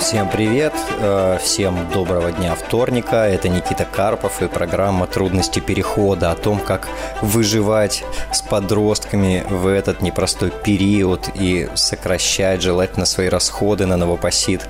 [0.00, 3.16] Всем привет, э, всем доброго дня вторника.
[3.16, 6.88] Это Никита Карпов и программа «Трудности перехода» о том, как
[7.20, 14.66] выживать с подростками в этот непростой период и сокращать желательно свои расходы на новопосит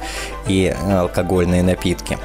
[0.48, 2.18] и алкогольные напитки.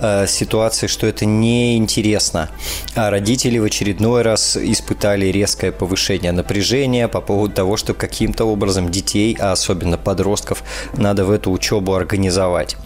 [0.00, 2.48] э, с ситуацией, что это неинтересно.
[2.94, 8.90] А родители в очередной раз испытали резкое повышение напряжения по поводу того, что каким-то образом
[8.90, 10.62] детей, а особенно подростков,
[10.94, 12.76] надо в эту учебу организовать.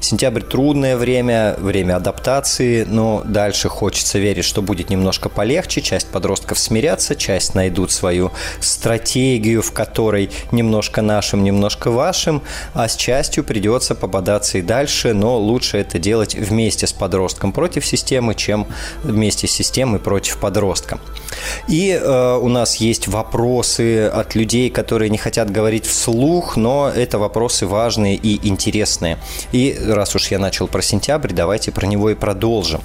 [0.00, 6.58] Сентябрь трудное время, время адаптации, но дальше хочется верить, что будет немножко полегче, часть подростков
[6.58, 12.42] смирятся, часть найдут свою стратегию, в которой немножко нашим, немножко вашим,
[12.74, 17.86] а с частью придется пободаться и дальше, но лучше это делать вместе с подростком против
[17.86, 18.66] системы, чем
[19.02, 20.98] вместе с системой против подростка.
[21.68, 27.18] И э, у нас есть вопросы от людей, которые не хотят говорить вслух, но это
[27.18, 29.18] вопросы важные и интересные.
[29.52, 32.80] И раз уж я начал про сентябрь, давайте про него и продолжим.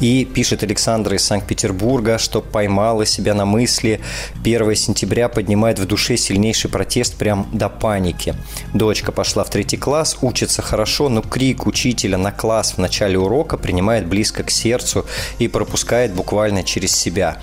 [0.00, 4.00] И пишет Александр из Санкт-Петербурга, что поймала себя на мысли
[4.42, 8.34] 1 сентября поднимает в душе сильнейший протест прям до паники.
[8.74, 13.56] Дочка пошла в третий класс, учится хорошо, но крик учителя на класс в начале урока
[13.56, 15.06] принимает близко к сердцу
[15.38, 17.38] и пропускает буквально через себя.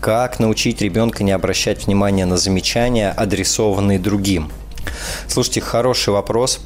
[0.00, 4.52] Как научить ребенка не обращать внимания на замечания, адресованные другим?
[5.26, 6.60] Слушайте, хороший вопрос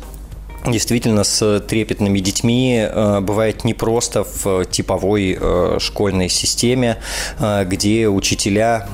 [0.66, 6.98] действительно с трепетными детьми э, бывает непросто в типовой э, школьной системе,
[7.38, 8.88] э, где учителя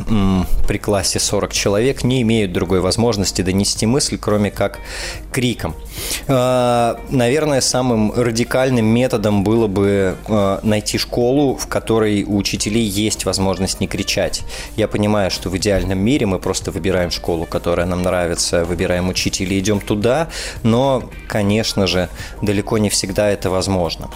[0.67, 4.79] при классе 40 человек не имеют другой возможности донести мысль, кроме как
[5.33, 5.75] криком.
[6.27, 10.17] Наверное, самым радикальным методом было бы
[10.63, 14.43] найти школу, в которой у учителей есть возможность не кричать.
[14.77, 19.61] Я понимаю, что в идеальном мире мы просто выбираем школу, которая нам нравится, выбираем учителей,
[19.61, 20.29] идем туда,
[20.63, 22.09] но, конечно, конечно же,
[22.41, 24.09] далеко не всегда это возможно.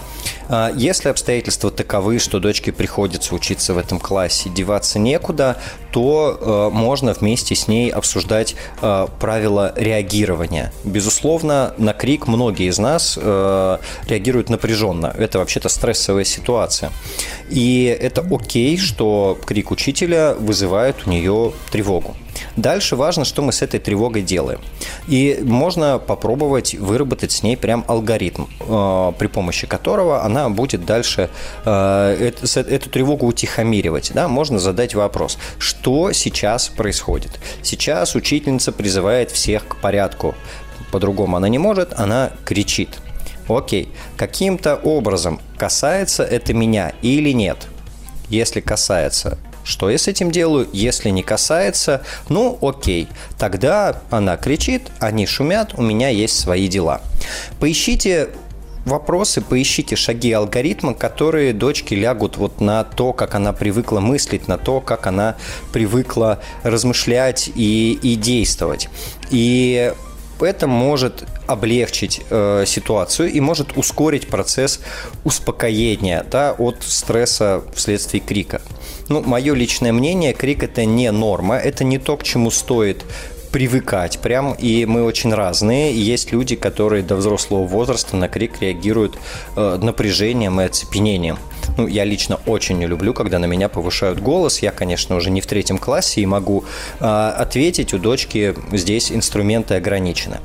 [0.49, 5.57] А если обстоятельства таковы, что дочке приходится учиться в этом классе, деваться некуда,
[5.91, 10.71] то э, можно вместе с ней обсуждать э, правила реагирования.
[10.83, 13.77] Безусловно, на крик многие из нас э,
[14.07, 15.13] реагируют напряженно.
[15.15, 16.91] Это вообще-то стрессовая ситуация.
[17.51, 22.15] И это окей, что крик учителя вызывает у нее тревогу.
[22.55, 24.59] Дальше важно, что мы с этой тревогой делаем.
[25.07, 31.29] И можно попробовать выработать с ней прям алгоритм, э, при помощи которого она будет дальше
[31.65, 34.11] э, эту тревогу утихомиривать.
[34.13, 34.27] Да?
[34.27, 37.39] Можно задать вопрос, что сейчас происходит?
[37.61, 40.35] Сейчас учительница призывает всех к порядку.
[40.91, 42.89] По-другому она не может, она кричит.
[43.47, 47.67] Окей, каким-то образом касается это меня или нет?
[48.29, 50.69] Если касается, что я с этим делаю?
[50.71, 57.01] Если не касается, ну окей, тогда она кричит, они шумят, у меня есть свои дела.
[57.59, 58.29] Поищите
[58.85, 64.57] вопросы, поищите шаги алгоритма, которые дочки лягут вот на то, как она привыкла мыслить, на
[64.57, 65.35] то, как она
[65.73, 68.89] привыкла размышлять и, и действовать.
[69.31, 69.93] И
[70.39, 74.79] это может облегчить э, ситуацию и может ускорить процесс
[75.23, 78.61] успокоения да, от стресса вследствие крика.
[79.07, 83.05] Ну, мое личное мнение, крик это не норма, это не то, к чему стоит
[83.55, 85.95] привыкать прям, и мы очень разные.
[85.95, 89.17] Есть люди, которые до взрослого возраста на крик реагируют
[89.55, 91.37] э, напряжением и оцепенением.
[91.77, 94.59] Ну, я лично очень не люблю, когда на меня повышают голос.
[94.59, 96.65] Я, конечно, уже не в третьем классе и могу
[96.99, 100.39] э, ответить, у дочки здесь инструменты ограничены.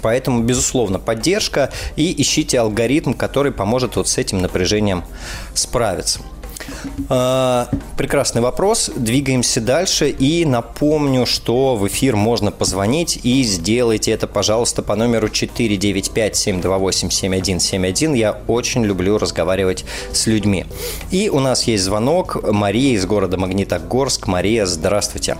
[0.00, 5.02] Поэтому, безусловно, поддержка и ищите алгоритм, который поможет вот с этим напряжением
[5.54, 6.20] справиться.
[7.08, 8.90] А, прекрасный вопрос.
[8.94, 10.10] Двигаемся дальше.
[10.10, 13.20] И напомню, что в эфир можно позвонить.
[13.22, 18.16] И сделайте это, пожалуйста, по номеру 495-728-7171.
[18.16, 20.66] Я очень люблю разговаривать с людьми.
[21.10, 22.42] И у нас есть звонок.
[22.42, 24.26] Мария из города Магнитогорск.
[24.26, 25.36] Мария, здравствуйте.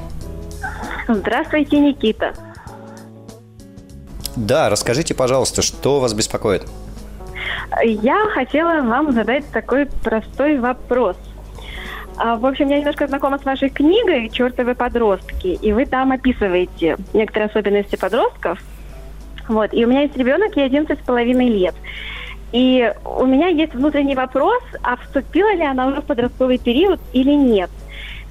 [1.08, 2.34] Здравствуйте, Никита.
[4.36, 6.64] Да, расскажите, пожалуйста, что вас беспокоит?
[7.84, 11.16] Я хотела вам задать такой простой вопрос.
[12.16, 16.96] А, в общем, я немножко знакома с вашей книгой «Чертовы подростки», и вы там описываете
[17.12, 18.58] некоторые особенности подростков.
[19.46, 21.74] Вот, и у меня есть ребенок, ей 11 с половиной лет.
[22.52, 27.32] И у меня есть внутренний вопрос, а вступила ли она уже в подростковый период или
[27.32, 27.70] нет.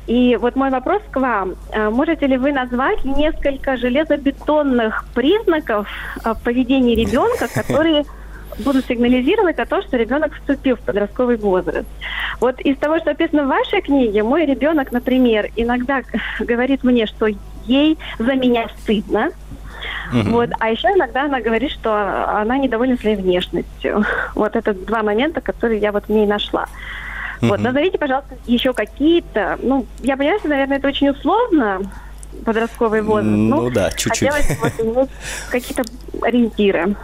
[0.07, 1.55] И вот мой вопрос к вам.
[1.73, 5.87] А, можете ли вы назвать несколько железобетонных признаков
[6.23, 8.05] а, поведения ребенка, которые
[8.59, 11.87] будут сигнализировать о том, что ребенок вступил в подростковый возраст.
[12.39, 16.01] Вот из того, что описано в вашей книге, мой ребенок, например, иногда
[16.39, 17.27] говорит мне, что
[17.65, 19.31] ей за меня стыдно,
[20.11, 20.31] Угу.
[20.31, 20.49] Вот.
[20.59, 21.93] А еще иногда она говорит, что
[22.39, 24.03] она недовольна своей внешностью.
[24.35, 26.65] Вот это два момента, которые я вот в ней нашла.
[27.41, 27.49] Угу.
[27.49, 29.59] Вот, назовите, пожалуйста, еще какие-то.
[29.61, 31.81] Ну, я понимаю, что, наверное, это очень условно,
[32.45, 33.29] подростковый возраст.
[33.29, 34.29] Ну, ну да, чуть-чуть.
[34.29, 35.09] Хотелось вот иметь
[35.49, 35.83] какие-то
[36.21, 36.95] ориентиры.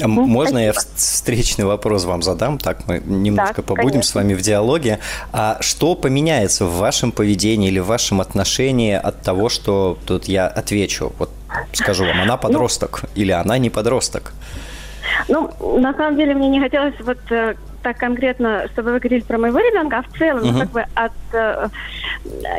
[0.00, 0.66] А ну, можно спасибо.
[0.66, 2.58] я встречный вопрос вам задам?
[2.58, 4.10] Так мы немножко так, побудем конечно.
[4.10, 4.98] с вами в диалоге.
[5.32, 10.46] А что поменяется в вашем поведении или в вашем отношении от того, что тут я
[10.46, 11.12] отвечу?
[11.18, 11.30] Вот
[11.72, 14.32] скажу вам, она подросток ну, или она не подросток?
[15.28, 19.38] Ну, на самом деле мне не хотелось вот э, так конкретно, чтобы вы говорили про
[19.38, 20.60] моего ребенка, а в целом, uh-huh.
[20.60, 21.68] как бы от э,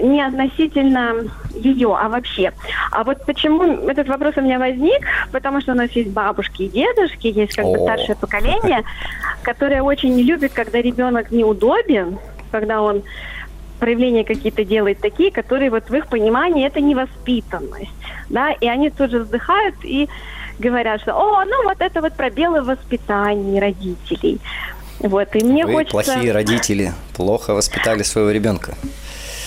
[0.01, 1.15] не относительно
[1.53, 2.53] ее, а вообще.
[2.91, 5.05] А вот почему этот вопрос у меня возник?
[5.31, 8.83] Потому что у нас есть бабушки и дедушки, есть как бы старшее поколение,
[9.41, 12.19] которое очень не любит, когда ребенок неудобен,
[12.51, 13.03] когда он
[13.79, 17.91] проявления какие-то делает такие, которые вот в их понимании это невоспитанность,
[18.29, 20.07] да, и они тут же вздыхают и
[20.59, 24.39] говорят, что, о, ну вот это вот пробелы в воспитании родителей.
[24.99, 25.91] Вот, и мне Вы хочется...
[25.91, 28.73] плохие родители, плохо воспитали своего ребенка.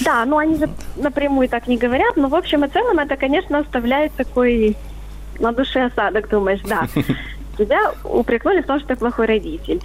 [0.00, 3.58] Да, ну они же напрямую так не говорят, но в общем и целом это, конечно,
[3.58, 4.76] оставляет такой
[5.38, 6.86] на душе осадок, думаешь, да.
[7.58, 9.82] Тебя упрекнули в том, что ты плохой родитель.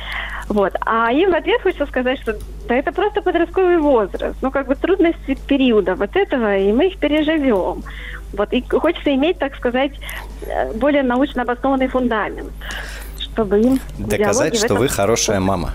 [0.48, 0.74] Вот.
[0.86, 2.38] А им в ответ хочется сказать, что
[2.69, 4.38] да это просто подростковый возраст.
[4.42, 7.83] Ну, как бы трудности периода вот этого, и мы их переживем.
[8.33, 8.51] Вот.
[8.54, 9.92] И хочется иметь, так сказать,
[10.42, 12.51] э, более научно обоснованный фундамент
[13.36, 15.74] чтобы им Доказать, что вы хорошая мама.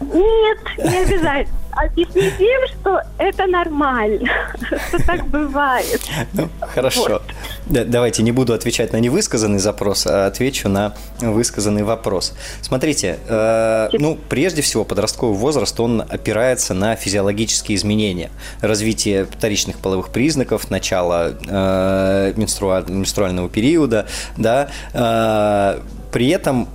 [0.00, 1.61] Нет, не обязательно.
[1.72, 4.30] Объяснить им, что это нормально,
[4.88, 6.00] что так бывает.
[6.34, 7.08] Ну, хорошо.
[7.08, 7.22] Вот.
[7.66, 12.34] Давайте не буду отвечать на невысказанный запрос, а отвечу на высказанный вопрос.
[12.60, 18.30] Смотрите, э, ну, прежде всего, подростковый возраст, он опирается на физиологические изменения.
[18.60, 25.80] Развитие вторичных половых признаков, начало э, менструального периода, да, э,
[26.12, 26.68] при этом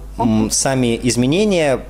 [0.49, 1.81] сами изменения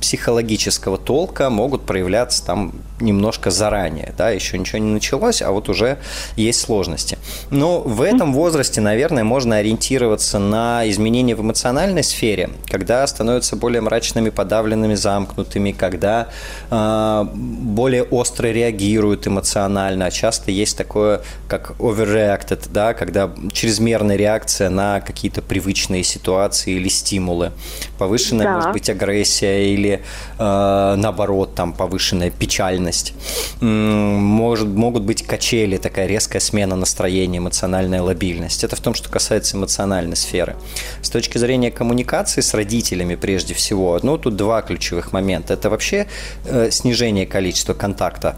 [0.00, 5.98] психологического толка могут проявляться там немножко заранее, да, еще ничего не началось, а вот уже
[6.36, 7.18] есть сложности.
[7.50, 13.80] Но в этом возрасте, наверное, можно ориентироваться на изменения в эмоциональной сфере, когда становятся более
[13.80, 16.28] мрачными, подавленными, замкнутыми, когда
[16.70, 20.06] э, более остро реагируют эмоционально.
[20.06, 26.88] А часто есть такое, как overreacted, да, когда чрезмерная реакция на какие-то привычные ситуации или
[26.88, 27.52] стимулы.
[27.98, 28.54] Повышенная, да.
[28.56, 30.02] может быть, агрессия или
[30.38, 33.14] э, наоборот, там повышенная печальность эмоциональность,
[33.60, 38.64] может, могут быть качели, такая резкая смена настроения, эмоциональная лобильность.
[38.64, 40.56] Это в том, что касается эмоциональной сферы.
[41.02, 45.54] С точки зрения коммуникации с родителями прежде всего, ну, тут два ключевых момента.
[45.54, 46.06] Это вообще
[46.44, 48.36] э, снижение количества контакта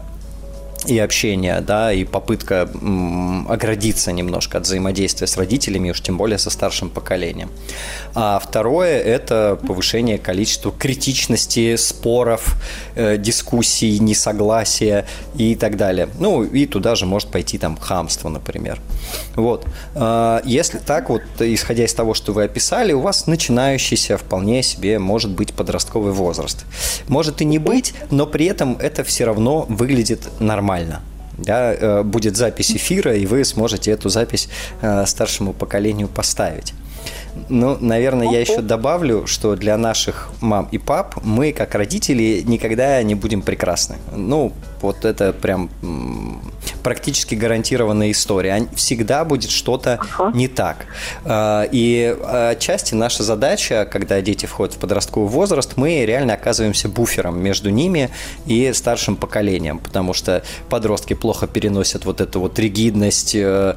[0.85, 2.69] и общение, да, и попытка
[3.47, 7.49] оградиться немножко от взаимодействия с родителями, уж тем более со старшим поколением.
[8.15, 12.55] А второе– это повышение количества критичности, споров,
[12.95, 16.09] э, дискуссий, несогласия и так далее.
[16.19, 18.79] Ну, и туда же может пойти там хамство, например.
[19.35, 19.65] Вот.
[19.95, 24.99] А, если так вот, исходя из того, что вы описали, у вас начинающийся вполне себе
[24.99, 26.65] может быть подростковый возраст.
[27.07, 31.01] Может и не быть, но при этом это все равно выглядит нормально нормально.
[31.37, 34.49] Да, э, будет запись эфира, и вы сможете эту запись
[34.81, 36.73] э, старшему поколению поставить.
[37.49, 43.01] Ну, наверное, я еще добавлю, что для наших мам и пап мы, как родители, никогда
[43.01, 43.95] не будем прекрасны.
[44.15, 45.69] Ну, вот это прям
[46.83, 48.67] практически гарантированная история.
[48.75, 50.31] Всегда будет что-то ага.
[50.35, 50.85] не так.
[51.25, 57.41] А, и отчасти наша задача, когда дети входят в подростковый возраст, мы реально оказываемся буфером
[57.41, 58.09] между ними
[58.45, 63.75] и старшим поколением, потому что подростки плохо переносят вот эту вот ригидность, э,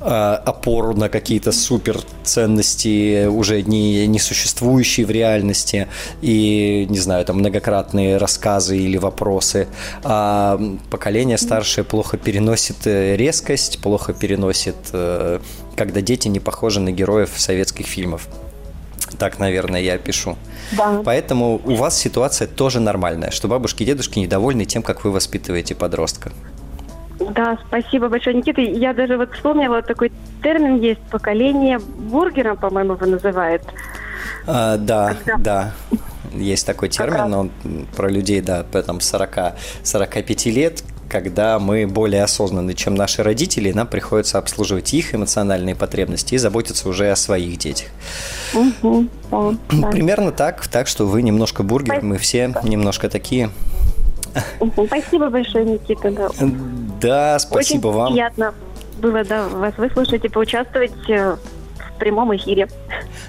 [0.00, 5.88] а, опору на какие-то супер ценности, уже не, не существующие в реальности,
[6.22, 9.68] и, не знаю, там многократные рассказы или вопросы.
[10.02, 10.60] А
[10.90, 15.38] поколение старшее плохо переносит переносит э, резкость, плохо переносит, э,
[15.76, 18.26] когда дети не похожи на героев советских фильмов.
[19.18, 20.36] Так, наверное, я пишу.
[20.72, 21.02] Да.
[21.04, 25.74] Поэтому у вас ситуация тоже нормальная, что бабушки и дедушки недовольны тем, как вы воспитываете
[25.74, 26.32] подростка.
[27.34, 28.62] Да, спасибо большое, Никита.
[28.62, 30.10] Я даже вот вспомнила, такой
[30.42, 33.62] термин есть, поколение бургера, по-моему, его называют.
[34.46, 35.36] А, да, Когда...
[35.36, 35.72] да.
[36.32, 37.48] Есть такой термин, но
[37.96, 43.72] про людей, да, там 40, 45 лет, когда мы более осознанны, чем наши родители, и
[43.72, 47.88] нам приходится обслуживать их эмоциональные потребности и заботиться уже о своих детях.
[48.54, 53.50] Угу, да, Примерно так, так что вы немножко бургер, мы все немножко такие.
[54.86, 56.10] Спасибо большое, Никита.
[56.10, 56.28] Да,
[57.00, 58.12] да спасибо Очень вам.
[58.12, 58.54] приятно
[58.98, 60.92] было да, вас выслушать и поучаствовать
[61.98, 62.68] прямом эфире.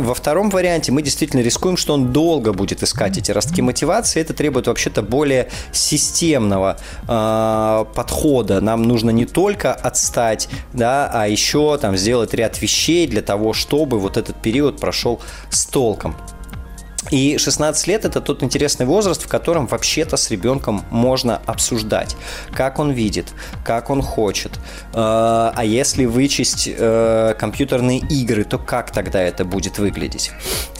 [0.00, 4.20] Во втором варианте мы действительно рискуем, что он долго будет искать эти ростки мотивации.
[4.20, 8.62] Это требует вообще-то более системного э, подхода.
[8.62, 13.98] Нам нужно не только отстать, да, а еще там сделать ряд вещей для того, чтобы
[13.98, 16.16] вот этот период прошел с толком.
[17.10, 22.14] И 16 лет это тот интересный возраст, в котором вообще-то с ребенком можно обсуждать,
[22.52, 23.28] как он видит,
[23.64, 24.52] как он хочет.
[24.92, 30.30] Э, а если вычесть э, компьютерные игры, то как тогда это будет выглядеть?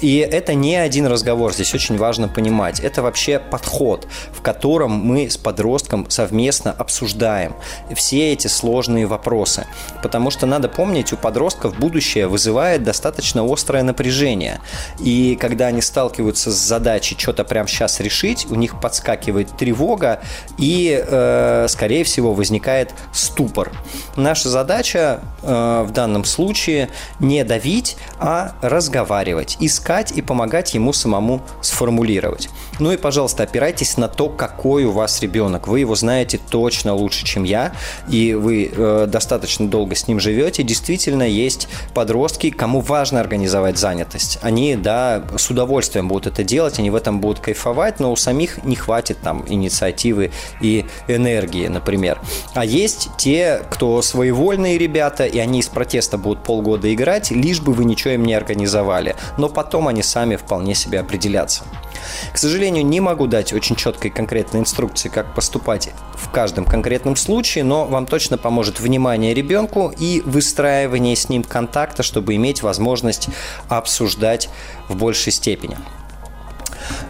[0.02, 2.80] И это не один разговор, здесь очень важно понимать.
[2.80, 7.54] Это вообще подход, в котором мы с подростком совместно обсуждаем
[7.94, 9.66] все эти сложные вопросы.
[10.02, 14.60] Потому что надо помнить, у подростков будущее вызывает достаточно острое напряжение.
[15.00, 20.20] И когда они сталкиваются сталкиваются с задачей что-то прямо сейчас решить, у них подскакивает тревога
[20.58, 23.70] и, э, скорее всего, возникает ступор.
[24.16, 26.88] Наша задача э, в данном случае
[27.20, 32.48] не давить, а разговаривать, искать и помогать ему самому сформулировать.
[32.80, 35.68] Ну и, пожалуйста, опирайтесь на то, какой у вас ребенок.
[35.68, 37.72] Вы его знаете точно лучше, чем я,
[38.08, 40.62] и вы э, достаточно долго с ним живете.
[40.62, 44.38] Действительно, есть подростки, кому важно организовать занятость.
[44.40, 48.64] Они, да, с удовольствием будут это делать, они в этом будут кайфовать, но у самих
[48.64, 50.32] не хватит там инициативы
[50.62, 52.18] и энергии, например.
[52.54, 57.74] А есть те, кто своевольные ребята, и они из протеста будут полгода играть, лишь бы
[57.74, 59.16] вы ничего им не организовали.
[59.36, 61.64] Но потом они сами вполне себе определятся.
[62.32, 67.64] К сожалению, не могу дать очень четкой конкретной инструкции, как поступать в каждом конкретном случае,
[67.64, 73.28] но вам точно поможет внимание ребенку и выстраивание с ним контакта, чтобы иметь возможность
[73.68, 74.48] обсуждать
[74.88, 75.76] в большей степени.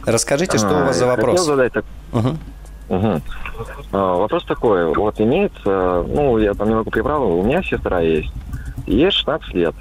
[0.06, 1.32] Расскажите, что а, у вас за вопрос?
[1.32, 1.86] Хотел задать так...
[2.12, 2.38] угу.
[2.90, 3.22] Угу.
[3.92, 8.32] А, вопрос такой, вот имеется, ну, я там немного приправил, у меня сестра есть,
[8.88, 9.76] Ей 16 лет.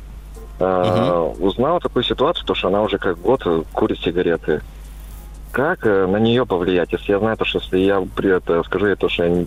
[0.58, 1.36] Угу.
[1.40, 3.42] Узнала такую ситуацию, то, что она уже как год
[3.72, 4.60] курит сигареты.
[5.52, 6.92] Как э, на нее повлиять?
[6.92, 9.46] Если я знаю, то, что если я при это скажу ей то, что я,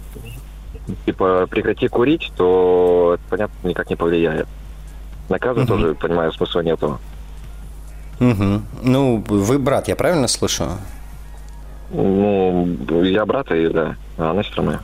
[1.05, 4.47] типа прекрати курить, то это, понятно, никак не повлияет.
[5.29, 5.79] Наказывать угу.
[5.79, 6.99] тоже, понимаю, смысла нету.
[8.19, 8.61] Угу.
[8.83, 10.65] Ну, вы брат, я правильно слышу?
[11.91, 12.67] Ну,
[13.03, 14.79] я брат, и да, а она сестра моя.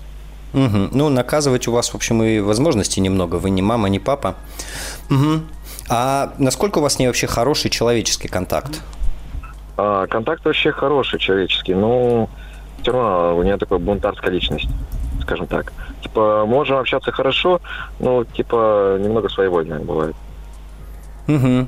[0.54, 0.90] Угу.
[0.92, 3.36] Ну, наказывать у вас, в общем, и возможностей немного.
[3.36, 4.36] Вы не мама, не папа.
[5.10, 5.42] Угу.
[5.90, 8.82] А насколько у вас с ней вообще хороший человеческий контакт?
[9.78, 12.30] А, контакт вообще хороший человеческий, но
[12.82, 14.70] все равно у нее такая бунтарская личность,
[15.22, 15.74] скажем так.
[16.02, 17.62] Типа, можем общаться хорошо,
[18.00, 20.16] но, типа, немного своевольная бывает.
[21.28, 21.68] Угу.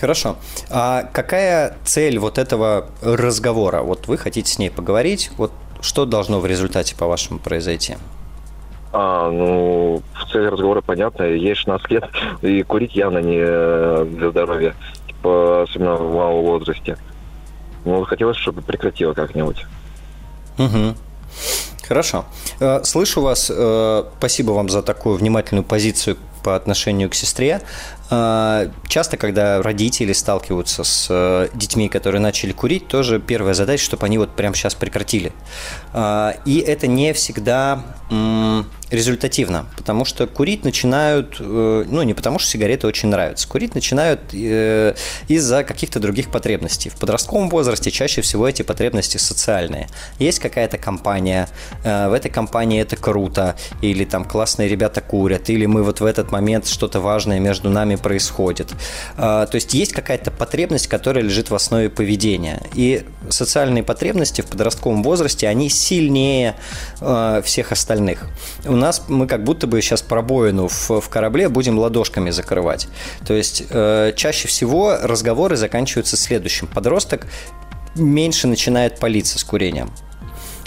[0.00, 0.36] Хорошо.
[0.70, 3.82] А какая цель вот этого разговора?
[3.82, 7.96] Вот вы хотите с ней поговорить, вот что должно в результате, по-вашему, произойти?
[8.92, 11.24] А, ну, в цели разговора понятно.
[11.24, 12.04] Ей 16 лет,
[12.42, 14.74] и курить явно не э, для здоровья.
[15.06, 16.96] Типа, особенно в малом возрасте.
[17.84, 19.66] Ну, хотелось, чтобы прекратила как-нибудь.
[20.58, 20.94] Угу.
[21.86, 22.24] Хорошо.
[22.60, 23.50] Э, слышу вас.
[23.54, 27.60] Э, спасибо вам за такую внимательную позицию по отношению к сестре.
[28.10, 34.06] А, часто, когда родители сталкиваются с э, детьми, которые начали курить, тоже первая задача, чтобы
[34.06, 35.32] они вот прямо сейчас прекратили.
[36.44, 37.84] И это не всегда
[38.92, 44.20] результативно, потому что курить начинают, э, ну, не потому что сигареты очень нравятся, курить начинают
[44.32, 44.94] э,
[45.28, 46.90] из-за каких-то других потребностей.
[46.90, 49.88] В подростковом возрасте чаще всего эти потребности социальные.
[50.18, 51.48] Есть какая-то компания,
[51.82, 56.30] в этой компании это круто, или там классные ребята курят, или мы вот в этот
[56.30, 58.72] момент что-то важное между нами происходит.
[59.16, 62.62] То есть есть какая-то потребность, которая лежит в основе поведения.
[62.74, 66.56] И социальные потребности в подростковом возрасте, они сильнее
[67.44, 68.26] всех остальных.
[68.64, 72.88] У нас мы как будто бы сейчас пробоину в, в корабле будем ладошками закрывать.
[73.26, 76.66] То есть э, чаще всего разговоры заканчиваются следующим.
[76.66, 77.26] Подросток
[77.94, 79.90] меньше начинает палиться с курением.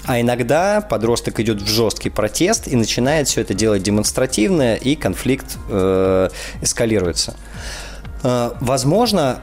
[0.06, 5.58] А иногда подросток идет в жесткий протест и начинает все это делать демонстративно, и конфликт
[5.70, 6.30] э,
[6.62, 7.36] эскалируется.
[8.24, 9.40] Э, возможно,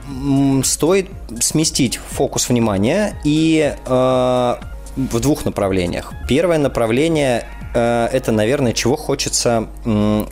[0.64, 4.54] стоит сместить фокус внимания и э,
[4.96, 6.12] в двух направлениях.
[6.28, 9.68] Первое направление это, наверное, чего хочется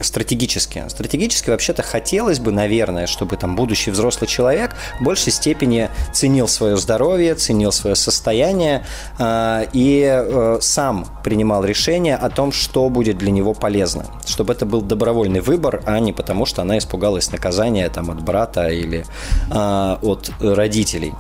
[0.00, 0.84] стратегически.
[0.88, 6.76] Стратегически вообще-то хотелось бы, наверное, чтобы там будущий взрослый человек в большей степени ценил свое
[6.76, 8.84] здоровье, ценил свое состояние
[9.18, 14.06] э, и э, сам принимал решение о том, что будет для него полезно.
[14.26, 18.68] Чтобы это был добровольный выбор, а не потому, что она испугалась наказания там, от брата
[18.68, 19.04] или
[19.50, 21.14] от родителей.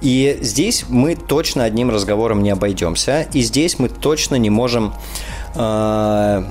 [0.00, 3.26] И здесь мы точно одним разговором не обойдемся.
[3.32, 4.94] И здесь мы точно не можем
[5.54, 6.44] э,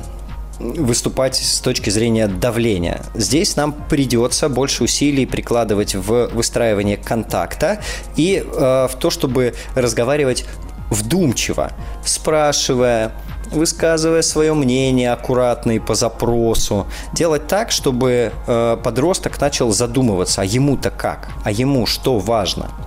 [0.59, 3.01] выступать с точки зрения давления.
[3.15, 7.81] Здесь нам придется больше усилий прикладывать в выстраивание контакта
[8.15, 10.45] и э, в то, чтобы разговаривать
[10.91, 11.71] вдумчиво,
[12.03, 13.13] спрашивая,
[13.51, 16.87] высказывая свое мнение аккуратно и по запросу.
[17.13, 22.69] Делать так, чтобы э, подросток начал задумываться, а ему-то как, а ему что важно–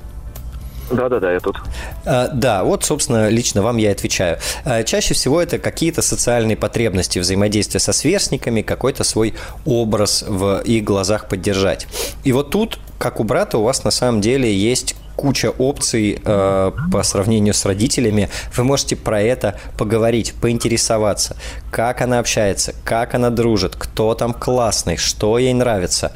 [0.90, 1.56] Да-да-да, я тут.
[2.04, 4.38] А, да, вот, собственно, лично вам я отвечаю.
[4.64, 10.84] А, чаще всего это какие-то социальные потребности, взаимодействия со сверстниками, какой-то свой образ в их
[10.84, 11.86] глазах поддержать.
[12.24, 16.72] И вот тут, как у брата, у вас на самом деле есть куча опций э,
[16.92, 18.30] по сравнению с родителями.
[18.56, 21.36] Вы можете про это поговорить, поинтересоваться,
[21.70, 26.12] как она общается, как она дружит, кто там классный, что ей нравится.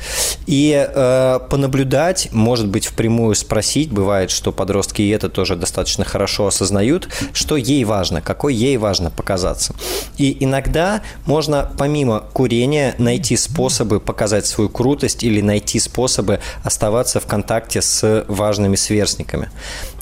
[0.46, 3.90] И э, понаблюдать, может быть, впрямую спросить.
[3.90, 9.10] Бывает, что подростки и это тоже достаточно хорошо осознают, что ей важно, какой ей важно
[9.10, 9.74] показаться.
[10.18, 17.26] И иногда можно помимо курения найти способы показать свою крутость или найти способы оставаться в
[17.26, 19.50] контакте с важными сверстниками.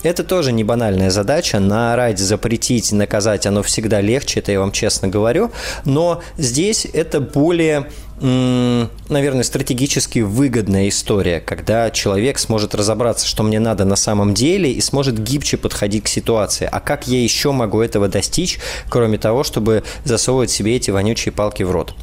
[0.03, 1.59] Это тоже не банальная задача.
[1.59, 5.40] Наорать, запретить, наказать, оно всегда легче, это я вам честно говорю.
[5.85, 7.87] Но здесь это более
[8.21, 14.79] наверное, стратегически выгодная история, когда человек сможет разобраться, что мне надо на самом деле, и
[14.79, 16.69] сможет гибче подходить к ситуации.
[16.71, 21.63] А как я еще могу этого достичь, кроме того, чтобы засовывать себе эти вонючие палки
[21.63, 21.95] в рот?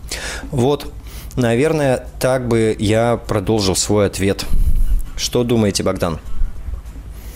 [0.51, 0.93] Вот,
[1.37, 4.45] наверное, так бы я продолжил свой ответ.
[5.17, 6.19] Что думаете, Богдан?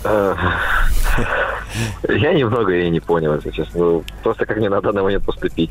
[0.02, 0.34] Э,
[2.08, 3.78] я немного и не понял, если честно.
[3.78, 5.70] Ну, просто как мне на данный момент поступить.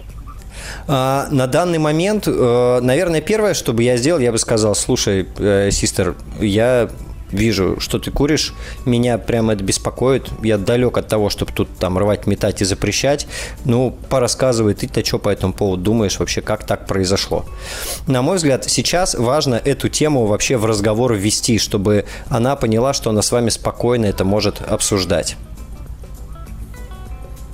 [0.87, 5.27] А, на данный момент, э, наверное, первое, что бы я сделал, я бы сказал, слушай,
[5.37, 6.89] э, систер, я
[7.31, 8.53] вижу, что ты куришь,
[8.85, 10.29] меня прямо это беспокоит.
[10.43, 13.27] Я далек от того, чтобы тут там рвать, метать и запрещать.
[13.65, 17.45] Ну, порассказывай, ты-то что по этому поводу думаешь вообще, как так произошло?
[18.07, 23.09] На мой взгляд, сейчас важно эту тему вообще в разговор ввести, чтобы она поняла, что
[23.09, 25.35] она с вами спокойно это может обсуждать.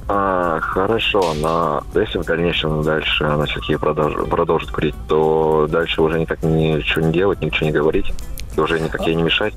[0.10, 6.20] А, хорошо, но если в дальнейшем дальше она все-таки продолжит, продолжит курить, то дальше уже
[6.20, 8.14] никак ничего не делать, ничего не говорить
[8.62, 9.54] уже никак ей не мешать?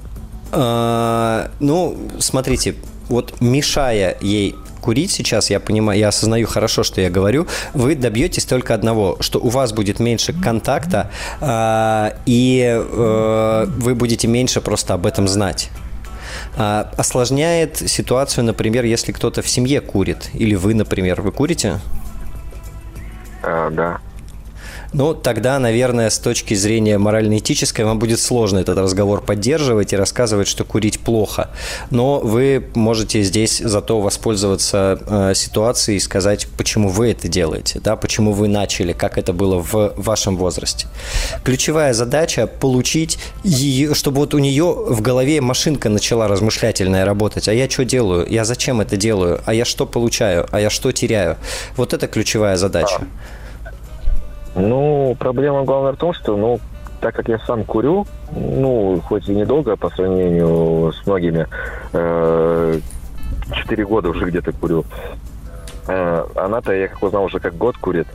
[0.53, 2.75] А, ну, смотрите,
[3.09, 8.47] вот мешая ей курить сейчас, я понимаю, я осознаю хорошо, что я говорю, вы добьетесь
[8.47, 11.11] только одного, что у вас будет меньше контакта,
[11.41, 15.71] э, и э, вы будете меньше просто об этом знать.
[16.63, 21.81] А, осложняет ситуацию, например, если кто-то в семье курит, или вы, например, вы курите?
[23.43, 23.99] А, да.
[24.93, 30.49] Ну, тогда, наверное, с точки зрения морально-этической вам будет сложно этот разговор поддерживать и рассказывать,
[30.49, 31.51] что курить плохо.
[31.91, 37.95] Но вы можете здесь зато воспользоваться э, ситуацией и сказать, почему вы это делаете, да,
[37.97, 40.89] почему вы начали, как это было в вашем возрасте.
[41.45, 47.49] Ключевая задача– получить ее, чтобы вот у нее в голове машинка начала размышлятельная работать.
[47.49, 48.27] А я что делаю?
[48.29, 49.41] Я зачем это делаю?
[49.47, 50.49] А я что получаю?
[50.51, 51.37] А я что теряю?
[51.77, 53.07] Вот это ключевая задача.
[54.55, 56.61] Ну, проблема главная в том, что, ну,
[57.01, 61.47] так как я сам курю, ну, хоть и недолго по сравнению с многими,
[61.93, 62.81] э,
[63.55, 64.85] четыре года уже где-то курю,
[65.87, 68.09] э, она-то, я как узнал, уже как год курит,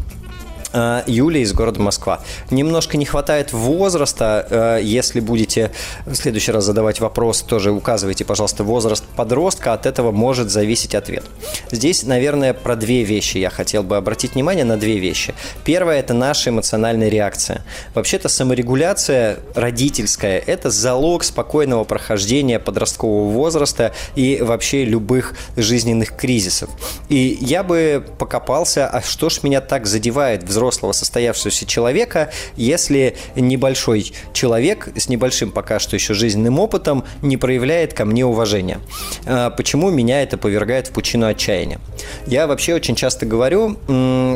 [0.74, 2.20] Э, Юлия из города Москва.
[2.50, 4.46] Немножко не хватает возраста.
[4.50, 5.70] Э, если будете
[6.04, 9.72] в следующий раз задавать вопрос, тоже указывайте, пожалуйста, возраст подростка.
[9.72, 11.24] От этого может зависеть ответ.
[11.70, 15.34] Здесь, наверное, про две вещи я хотел бы обратить внимание на две вещи.
[15.64, 17.62] Первое– это наша эмоциональная реакция.
[17.94, 26.68] Вообще-то саморегуляция родительская– это залог спокойного прохождения подросткового возраста и вообще любых жизненных кризисов.
[27.08, 33.16] И я бы покопался, а что ж меня так задевает взрослый взрослого состоявшегося человека, если
[33.36, 38.80] небольшой человек с небольшим пока что еще жизненным опытом не проявляет ко мне уважения.
[39.26, 41.78] А, почему меня это повергает в пучину отчаяния?
[42.26, 43.76] Я вообще очень часто говорю,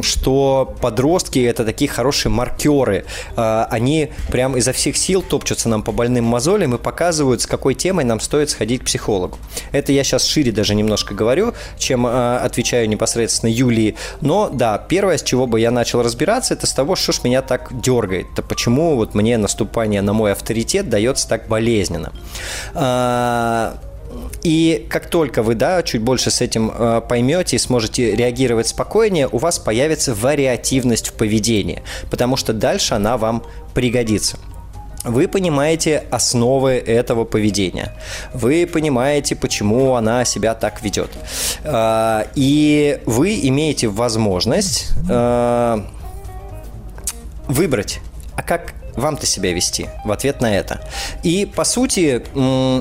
[0.02, 3.04] что подростки это такие хорошие маркеры.
[3.36, 7.74] А, они прям изо всех сил топчутся нам по больным мозолям и показывают, с какой
[7.74, 9.38] темой нам стоит сходить к психологу.
[9.72, 13.96] Это я сейчас шире даже немножко говорю, чем а, отвечаю непосредственно Юлии.
[14.20, 17.20] Но да, первое, с чего бы я начал разбираться, разбираться, это с того, что ж
[17.24, 22.12] меня так дергает, то почему вот мне наступание на мой авторитет дается так болезненно.
[22.74, 23.78] А,
[24.42, 29.28] и как только вы, да, чуть больше с этим э, поймете и сможете реагировать спокойнее,
[29.30, 33.42] у вас появится вариативность в поведении, потому что дальше она вам
[33.74, 34.38] пригодится.
[35.04, 37.92] Вы понимаете основы этого поведения.
[38.34, 41.10] Вы понимаете, почему она себя так ведет.
[41.62, 45.80] Э, и вы имеете возможность э,
[47.48, 48.00] выбрать,
[48.36, 50.80] а как вам-то себя вести в ответ на это.
[51.22, 52.22] И, по сути,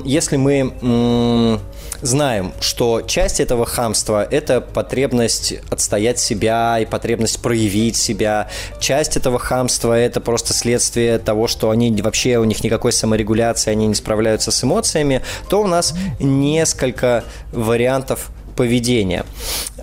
[0.08, 1.60] если мы
[2.01, 8.49] знаем, что часть этого хамства– это потребность отстоять себя и потребность проявить себя.
[8.80, 13.88] Часть этого хамства– это просто следствие того, что они вообще, у них никакой саморегуляции, они
[13.88, 19.23] не справляются с эмоциями, то у нас несколько вариантов поведения.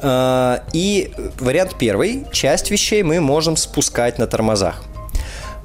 [0.03, 2.27] А, и вариант первый.
[2.33, 4.83] Часть вещей мы можем спускать на тормозах.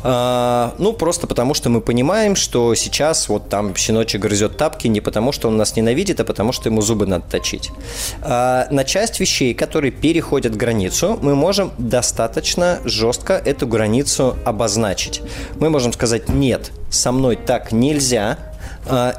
[0.01, 5.01] А, ну, просто потому, что мы понимаем, что сейчас вот там щеночек грызет тапки не
[5.01, 7.71] потому, что он нас ненавидит, а потому, что ему зубы надо точить.
[8.21, 15.21] А, на часть вещей, которые переходят границу, мы можем достаточно жестко эту границу обозначить.
[15.59, 18.37] Мы можем сказать «нет, со мной так нельзя»,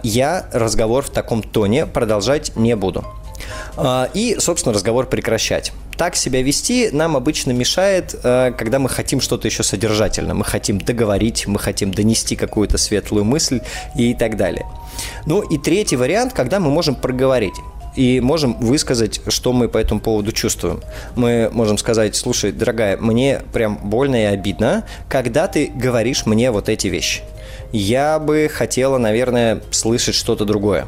[0.03, 3.05] я разговор в таком тоне продолжать не буду.
[3.77, 5.73] А, и, собственно, разговор прекращать.
[5.97, 10.35] Так себя вести нам обычно мешает, э, когда мы хотим что-то еще содержательно.
[10.35, 13.61] Мы хотим договорить, мы хотим донести какую-то светлую мысль
[13.97, 14.67] и так далее.
[15.27, 17.55] Ну и третий вариант, когда мы можем проговорить
[17.97, 20.81] и можем высказать, что мы по этому поводу чувствуем.
[21.17, 26.69] Мы можем сказать, слушай, дорогая, мне прям больно и обидно, когда ты говоришь мне вот
[26.69, 27.23] эти вещи.
[27.73, 30.87] Я бы хотела, наверное, слышать что-то другое.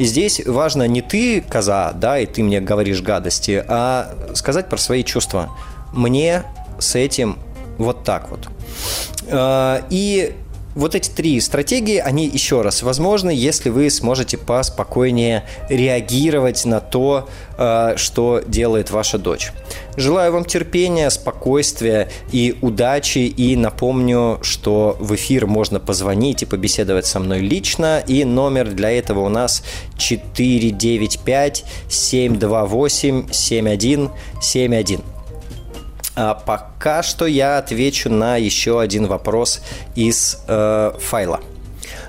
[0.00, 4.78] И здесь важно не ты, коза, да, и ты мне говоришь гадости, а сказать про
[4.78, 5.50] свои чувства.
[5.92, 6.44] Мне
[6.78, 7.38] с этим
[7.76, 8.48] вот так вот.
[9.30, 10.32] А, и
[10.80, 17.28] вот эти три стратегии, они еще раз возможны, если вы сможете поспокойнее реагировать на то,
[17.58, 19.52] э, что делает ваша дочь.
[19.96, 23.18] Желаю вам терпения, спокойствия и удачи.
[23.18, 28.02] И напомню, что в эфир можно позвонить и побеседовать со мной лично.
[28.06, 29.62] И номер для этого у нас
[29.98, 35.19] 495 728 7171.
[36.22, 39.62] А пока что я отвечу на еще один вопрос
[39.94, 41.40] из э, файла.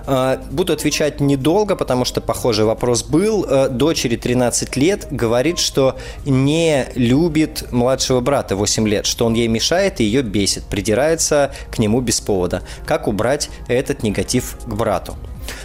[0.06, 3.46] Э, буду отвечать недолго, потому что похожий вопрос был.
[3.46, 9.48] Э, дочери 13 лет говорит, что не любит младшего брата 8 лет, что он ей
[9.48, 12.64] мешает и ее бесит, придирается к нему без повода.
[12.86, 15.16] Как убрать этот негатив к брату?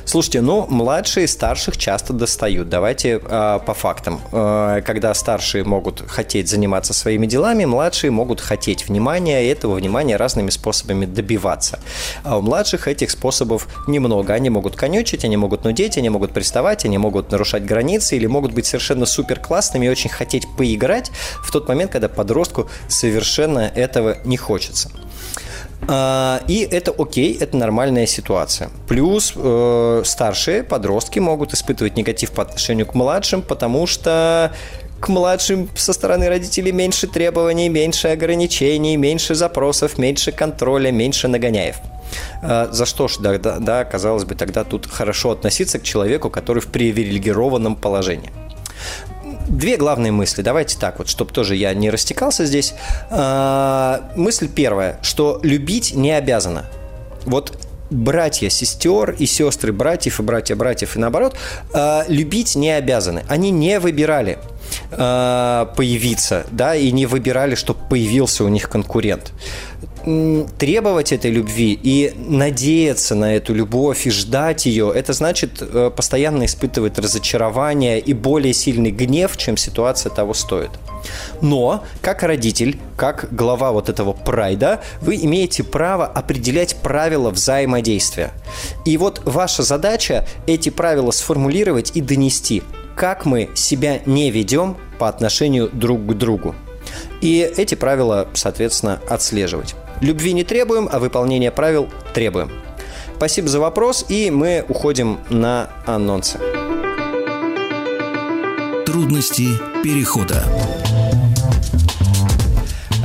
[0.05, 2.69] Слушайте, ну, младшие старших часто достают.
[2.69, 4.21] Давайте э, по фактам.
[4.33, 10.17] Э, когда старшие могут хотеть заниматься своими делами, младшие могут хотеть внимания, и этого внимания
[10.17, 11.81] разными способами добиваться.
[12.23, 14.33] А у младших этих способов немного.
[14.33, 18.53] Они могут конючить, они могут нудеть, они могут приставать, они могут нарушать границы или могут
[18.53, 21.11] быть совершенно супер классными и очень хотеть поиграть
[21.43, 24.91] в тот момент, когда подростку совершенно этого не хочется.
[25.89, 28.71] А, и это окей, это нормальная ситуация.
[28.89, 34.53] Плюс э, старшие подростки могут испытывать негатив по отношению к младшим, потому что
[35.01, 41.77] к младшим со стороны родителей меньше требований, меньше ограничений, меньше запросов, меньше контроля, меньше нагоняев.
[42.43, 46.31] А, за что ж, да, да, да, казалось бы, тогда тут хорошо относиться к человеку,
[46.31, 48.33] который в привилегированном положении
[49.49, 50.43] две главные мысли.
[50.43, 52.75] Давайте так вот, чтобы тоже я не растекался здесь.
[53.11, 56.67] А, мысль первая, что любить не обязано.
[57.25, 57.59] Вот
[57.91, 61.37] братья сестер и сестры братьев и братья братьев и наоборот,
[61.73, 63.25] а, любить не обязаны.
[63.29, 64.39] Они не выбирали.
[64.91, 69.33] Э, появиться, да, и не выбирали, чтобы появился у них конкурент
[70.59, 76.45] требовать этой любви и надеяться на эту любовь и ждать ее, это значит э, постоянно
[76.45, 80.71] испытывать разочарование и более сильный гнев, чем ситуация того стоит.
[81.41, 88.31] Но, как родитель, как глава вот этого прайда, вы имеете право определять правила взаимодействия.
[88.85, 92.63] И вот ваша задача эти правила сформулировать и донести,
[92.97, 96.57] как мы себя не ведем по отношению друг к другу.
[97.21, 99.77] И эти правила, соответственно, отслеживать.
[100.01, 102.51] Любви не требуем, а выполнение правил требуем.
[103.17, 106.39] Спасибо за вопрос, и мы уходим на анонсы.
[108.85, 109.49] Трудности
[109.83, 110.45] перехода.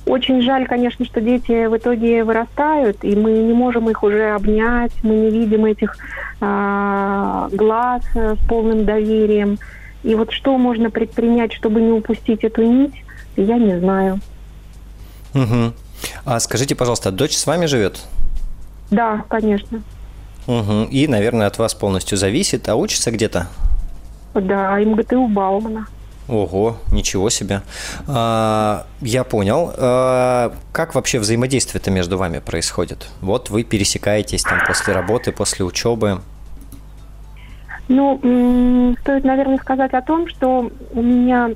[0.05, 4.93] Очень жаль, конечно, что дети в итоге вырастают, и мы не можем их уже обнять,
[5.03, 5.97] мы не видим этих
[6.39, 9.57] а, глаз с полным доверием.
[10.03, 13.03] И вот что можно предпринять, чтобы не упустить эту нить,
[13.43, 14.19] я не знаю.
[15.33, 15.73] Угу.
[16.25, 18.01] А скажите, пожалуйста, дочь с вами живет?
[18.91, 19.81] Да, конечно.
[20.47, 20.87] Угу.
[20.91, 22.69] И, наверное, от вас полностью зависит.
[22.69, 23.47] А учится где-то?
[24.33, 25.87] Да, МГТУ Баумана.
[26.27, 27.61] Ого, ничего себе.
[28.07, 29.71] А, я понял.
[29.77, 33.07] А, как вообще взаимодействие-то между вами происходит?
[33.21, 36.21] Вот вы пересекаетесь там после работы, после учебы.
[37.87, 41.51] Ну, стоит, наверное, сказать о том, что у меня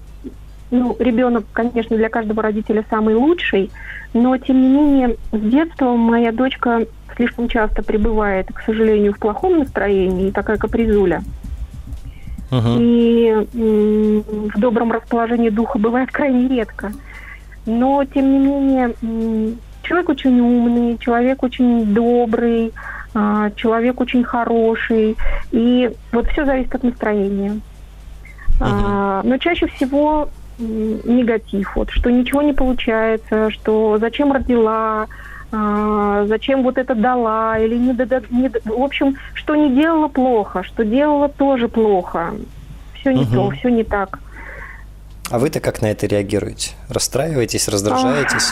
[0.71, 3.69] ну, ребенок, конечно, для каждого родителя самый лучший,
[4.13, 9.59] но, тем не менее, с детства моя дочка слишком часто пребывает, к сожалению, в плохом
[9.59, 11.23] настроении, такая капризуля.
[12.49, 12.77] Uh-huh.
[12.79, 16.91] И в добром расположении духа бывает крайне редко.
[17.65, 22.73] Но, тем не менее, человек очень умный, человек очень добрый,
[23.13, 25.15] а, человек очень хороший.
[25.51, 27.59] И вот все зависит от настроения.
[28.59, 29.21] Uh-huh.
[29.23, 30.29] Но чаще всего
[30.61, 35.07] негатив, вот, что ничего не получается, что зачем родила,
[35.51, 40.63] а, зачем вот это дала, или не, да, не в общем, что не делала плохо,
[40.63, 42.33] что делала тоже плохо.
[42.93, 43.33] Все не угу.
[43.33, 44.19] то, все не так.
[45.29, 46.71] А вы-то как на это реагируете?
[46.89, 48.51] Расстраиваетесь, раздражаетесь?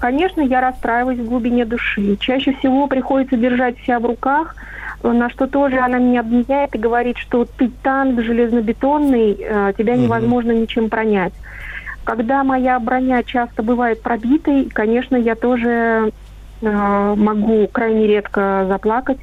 [0.00, 2.16] Конечно, я расстраиваюсь в глубине души.
[2.20, 4.54] Чаще всего приходится держать себя в руках–
[5.02, 10.52] на что тоже она меня обвиняет и говорит, что ты танк железнобетонный, э, тебя невозможно
[10.52, 11.32] ничем пронять.
[12.04, 16.10] Когда моя броня часто бывает пробитой, конечно, я тоже
[16.60, 19.18] э, могу крайне редко заплакать,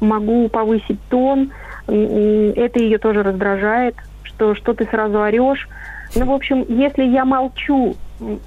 [0.00, 1.50] могу повысить тон,
[1.86, 5.68] это ее тоже раздражает, что что ты сразу орешь.
[6.16, 7.94] Ну, в общем, если я молчу,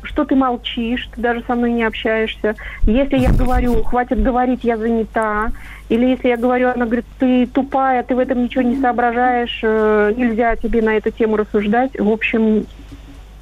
[0.01, 2.55] что ты молчишь, ты даже со мной не общаешься.
[2.84, 5.51] Если я говорю, хватит говорить, я занята,
[5.89, 10.13] или если я говорю, она говорит, ты тупая, ты в этом ничего не соображаешь, э,
[10.17, 11.99] нельзя тебе на эту тему рассуждать.
[11.99, 12.65] В общем,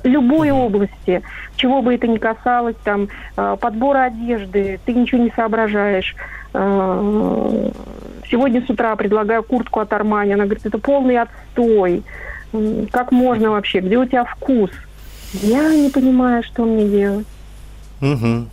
[0.04, 1.22] любой области,
[1.56, 6.16] чего бы это ни касалось, там, э, подбора одежды, ты ничего не соображаешь.
[6.54, 7.70] Э,
[8.30, 10.34] сегодня с утра предлагаю куртку от Армани.
[10.34, 12.04] Она говорит, это полный отстой.
[12.92, 13.80] Как можно вообще?
[13.80, 14.72] Где у тебя вкус?
[15.34, 17.28] Я не понимаю, что мне делать.
[18.02, 18.48] Угу.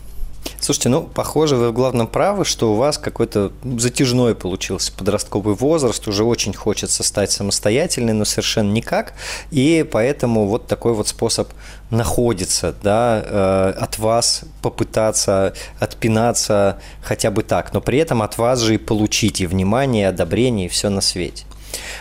[0.61, 6.09] Слушайте, ну, похоже, вы в главном правы, что у вас какой-то затяжной получился подростковый возраст,
[6.09, 9.12] уже очень хочется стать самостоятельной, но совершенно никак,
[9.50, 11.50] и поэтому вот такой вот способ
[11.90, 18.61] находится, да, э, от вас попытаться отпинаться хотя бы так, но при этом от вас
[18.61, 21.44] же и получить и внимание, и одобрение, и все на свете.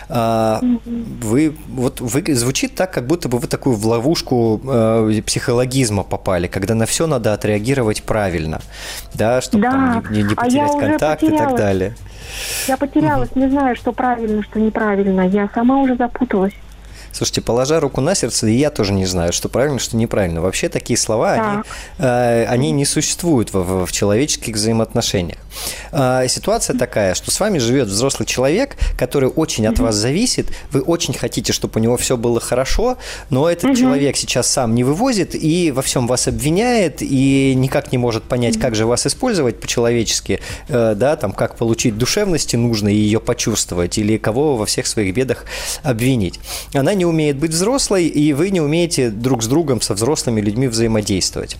[0.08, 6.02] А, вы вот вы звучит так, как будто бы вы такую в ловушку э, психологизма
[6.02, 8.60] попали, когда на все надо отреагировать правильно,
[9.14, 11.96] да, чтобы Да, там не, не а потерять уже контакт и так далее.
[12.66, 15.22] Я потерялась, не знаю, что правильно, что неправильно.
[15.28, 16.54] Я сама уже запуталась.
[17.12, 20.40] Слушайте, положа руку на сердце, и я тоже не знаю, что правильно, что неправильно.
[20.40, 21.66] Вообще такие слова, они, Так.
[21.98, 25.38] э, они не существуют в, в- в человеческих взаимоотношениях.
[25.92, 30.80] А, ситуация такая, что с вами живет взрослый человек, который очень от вас зависит, вы
[30.80, 32.98] очень хотите, чтобы у него все было хорошо,
[33.30, 37.98] но этот человек сейчас сам не вывозит и во всем вас обвиняет и никак не
[37.98, 42.96] может понять, как же вас использовать по-человечески, э, да, там, как получить душевности нужно и
[42.96, 45.44] ее почувствовать, или кого во всех своих бедах
[45.82, 46.40] обвинить.
[46.84, 50.68] Она не умеет быть взрослой, и вы не умеете друг с другом, со взрослыми людьми
[50.68, 51.56] взаимодействовать.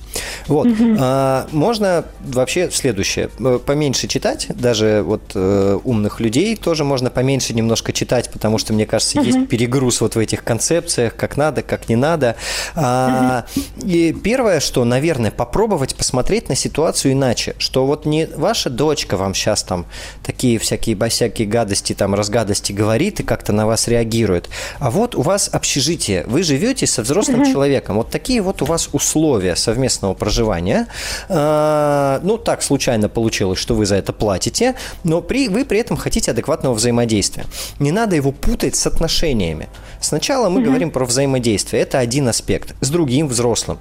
[0.49, 0.69] Вот.
[0.99, 3.31] А, можно вообще следующее.
[3.41, 8.75] Э, Поменьше читать, даже вот э, умных людей тоже можно поменьше немножко читать, потому что,
[8.75, 12.37] мне кажется, есть перегруз вот в этих концепциях, как надо, как не надо.
[12.75, 13.47] А,
[13.83, 19.33] И первое, что, наверное, попробовать посмотреть на ситуацию иначе, что вот не ваша дочка вам
[19.33, 19.87] сейчас там
[20.23, 24.51] такие всякие босякие гадости, там разгадости говорит и как-то на вас реагирует,
[24.81, 28.89] а вот у вас общежитие, вы живете со взрослым человеком, вот такие вот у вас
[28.93, 30.87] условия совместного проживания.
[31.29, 35.97] А, Ну, так случайно получилось, что вы за это платите, но при, вы при этом
[35.97, 37.45] хотите адекватного взаимодействия.
[37.79, 39.69] Не надо его путать с отношениями.
[40.01, 43.79] Сначала мы говорим про взаимодействие, это один аспект, с другим взрослым.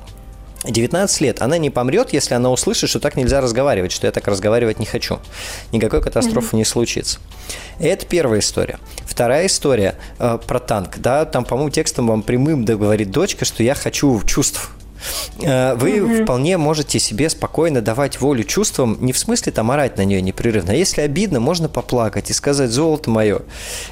[0.64, 4.28] 19 лет, она не помрет, если она услышит, что так нельзя разговаривать, что я так
[4.28, 5.20] разговаривать не хочу.
[5.72, 7.20] Никакой катастрофы не случится.
[7.80, 8.80] Это первая история.
[9.06, 10.98] Вторая история э, про танк.
[10.98, 14.72] Да, там, по-моему, текстом вам прямым говорит дочка, что я хочу чувств.
[15.42, 20.06] Э, Вы вполне можете себе спокойно давать волю чувствам, не в смысле там орать на
[20.06, 23.42] нее непрерывно, а если обидно, можно поплакать и сказать «золото мое».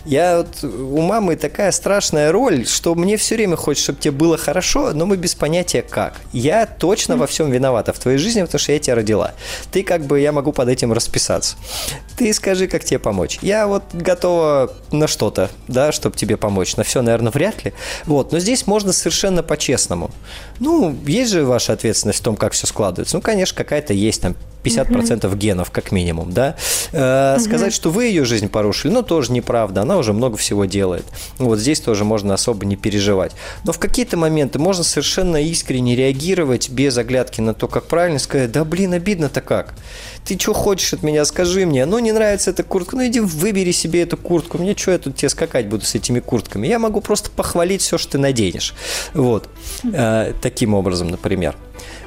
[0.05, 4.37] Я вот, у мамы такая страшная роль, что мне все время хочется, чтобы тебе было
[4.37, 6.21] хорошо, но мы без понятия как.
[6.31, 9.33] Я точно во всем виновата в твоей жизни, потому что я тебя родила.
[9.71, 11.55] Ты как бы, я могу под этим расписаться.
[12.17, 13.39] Ты скажи, как тебе помочь.
[13.41, 16.75] Я вот готова на что-то, да, чтобы тебе помочь.
[16.75, 17.73] На все, наверное, вряд ли.
[18.05, 20.11] Вот, но здесь можно совершенно по-честному.
[20.59, 23.15] Ну, есть же ваша ответственность в том, как все складывается.
[23.17, 26.55] Ну, конечно, какая-то есть там 50% генов, как минимум, да.
[26.91, 29.81] Э, Сказать, что вы ее жизнь порушили, ну, тоже неправда.
[29.81, 31.05] Она уже много всего делает.
[31.39, 33.31] Вот здесь тоже можно особо не переживать.
[33.63, 38.51] Но в какие-то моменты можно совершенно искренне реагировать без оглядки на то, как правильно сказать,
[38.51, 39.73] да, блин, обидно-то как.
[40.25, 41.85] Ты что хочешь от меня, скажи мне.
[41.85, 44.59] Ну, не нравится эта куртка, ну, иди выбери себе эту куртку.
[44.59, 46.67] Мне что, я тут тебе скакать буду с этими куртками?
[46.67, 48.75] Я могу просто похвалить все, что ты наденешь.
[49.15, 49.49] Вот.
[49.91, 51.55] Э, Таким образом, например.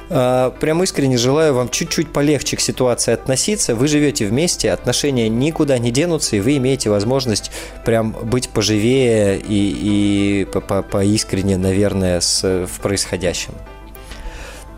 [0.09, 3.75] А, Прям искренне желаю вам чуть-чуть полегче к ситуации относиться.
[3.75, 7.51] Вы живете вместе, отношения никуда не денутся, и вы имеете возможность
[7.85, 13.53] прям быть поживее и, и по- по- поискренне, наверное, с, в происходящем.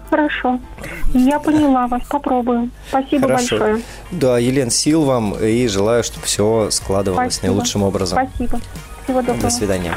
[0.09, 0.59] Хорошо.
[1.13, 2.69] Я поняла вас, попробую.
[2.87, 3.81] Спасибо большое.
[4.11, 7.51] Да, Елен, сил вам и желаю, чтобы все складывалось Спасибо.
[7.53, 8.17] наилучшим образом.
[8.29, 8.61] Спасибо.
[9.03, 9.41] Всего доброго.
[9.41, 9.93] До свидания.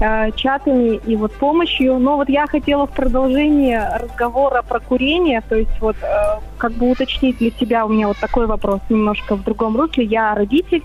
[0.00, 1.98] э, чатами и вот помощью.
[1.98, 6.90] Но вот я хотела в продолжение разговора про курение, то есть вот э, как бы
[6.90, 10.04] уточнить для тебя у меня вот такой вопрос немножко в другом русле.
[10.04, 10.82] Я родитель,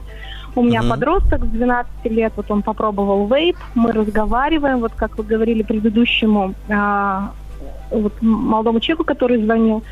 [0.55, 0.91] у меня Мгм.
[0.91, 6.53] подросток с 12 лет, вот он попробовал вейп, мы разговариваем, вот как вы говорили предыдущему
[6.69, 7.31] а,
[7.89, 9.83] вот молодому человеку, который звонил,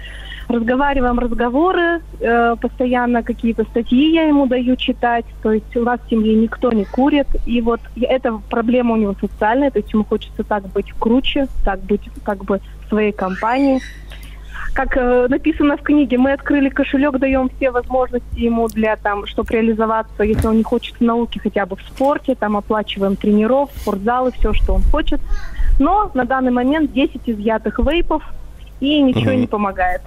[0.54, 6.10] разговариваем разговоры, э, постоянно какие-то статьи я ему даю читать, то есть у нас в
[6.10, 10.44] семье никто не курит, и вот эта проблема у него социальная, то есть ему хочется
[10.44, 13.82] так быть круче, так быть как бы в своей компании.
[14.74, 19.54] Как э, написано в книге, мы открыли кошелек, даем все возможности ему для там, чтобы
[19.54, 24.32] реализоваться, если он не хочет в науке, хотя бы в спорте, там оплачиваем тренеров, спортзалы,
[24.32, 25.20] все, что он хочет.
[25.80, 28.24] Но на данный момент 10 изъятых вейпов,
[28.80, 29.42] и ничего Мгм.
[29.42, 30.02] не помогает.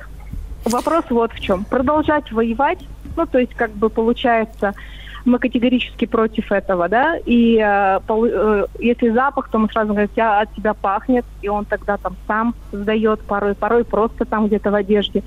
[0.66, 1.64] Вопрос вот в чем.
[1.64, 2.80] Продолжать воевать,
[3.16, 4.74] ну, то есть, как бы получается,
[5.24, 10.10] мы категорически против этого, да, и э, полу- э, если запах, то мы сразу говорим,
[10.16, 14.70] «Я- от тебя пахнет, и он тогда там сам сдает порой, порой просто там где-то
[14.70, 15.22] в одежде.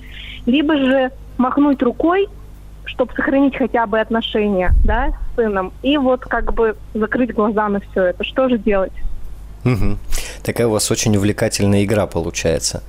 [0.45, 2.27] Либо же махнуть рукой,
[2.85, 7.79] чтобы сохранить хотя бы отношения, да, с сыном, и вот как бы закрыть глаза на
[7.79, 8.23] все это.
[8.23, 8.93] Что же делать?
[9.65, 9.97] Угу.
[10.43, 12.83] Такая у вас очень увлекательная игра получается.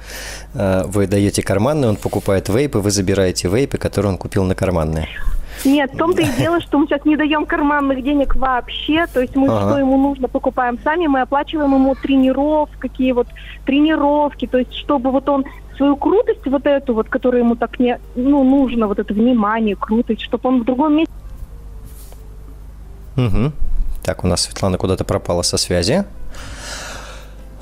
[0.54, 5.08] Э, вы даете карманный, он покупает вейпы, вы забираете вейпы, которые он купил на карманные.
[5.64, 9.06] Нет, в том-то и дело, что мы сейчас не даем карманных денег вообще.
[9.12, 9.68] То есть мы ага.
[9.68, 13.26] что ему нужно покупаем сами, мы оплачиваем ему тренировки, какие вот
[13.66, 15.44] тренировки, то есть чтобы вот он
[15.76, 20.22] свою крутость вот эту вот, которая ему так не, ну, нужно, вот это внимание, крутость,
[20.22, 21.12] чтобы он в другом месте...
[23.16, 23.52] Угу.
[24.02, 26.04] Так, у нас Светлана куда-то пропала со связи.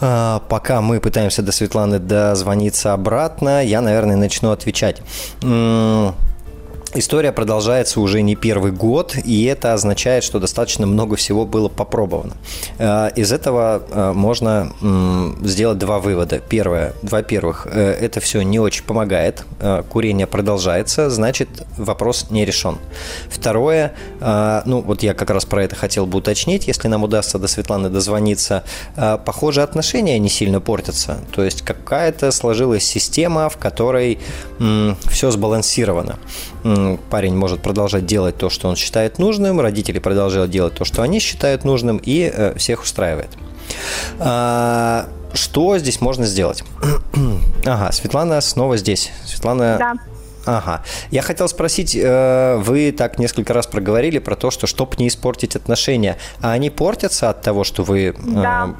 [0.00, 5.02] А, пока мы пытаемся до Светланы дозвониться обратно, я, наверное, начну отвечать.
[6.94, 12.34] История продолжается уже не первый год, и это означает, что достаточно много всего было попробовано.
[12.78, 14.72] Э, из этого э, можно
[15.42, 16.38] сделать два вывода.
[16.38, 19.44] Первое, во-первых, э, это все не очень помогает,
[19.90, 22.78] курение продолжается, значит, вопрос не решен.
[23.28, 27.48] Второе, ну вот я как раз про это хотел бы уточнить, если нам удастся до
[27.48, 28.62] Светланы дозвониться,
[28.94, 34.18] похоже, отношения не сильно портятся, то есть какая-то сложилась система, в которой
[35.10, 36.18] все сбалансировано
[37.10, 41.20] парень может продолжать делать то, что он считает нужным, родители продолжают делать то, что они
[41.20, 43.30] считают нужным, и э, всех устраивает.
[44.18, 46.64] А, что здесь можно сделать?
[47.66, 49.10] ага, Светлана снова здесь.
[49.24, 49.76] Светлана...
[49.78, 49.94] Да.
[50.46, 50.82] Ага.
[51.10, 55.56] Я хотел спросить, э, вы так несколько раз проговорили про то, что чтобы не испортить
[55.56, 58.06] отношения, а они портятся от того, что вы...
[58.06, 58.74] Э, да.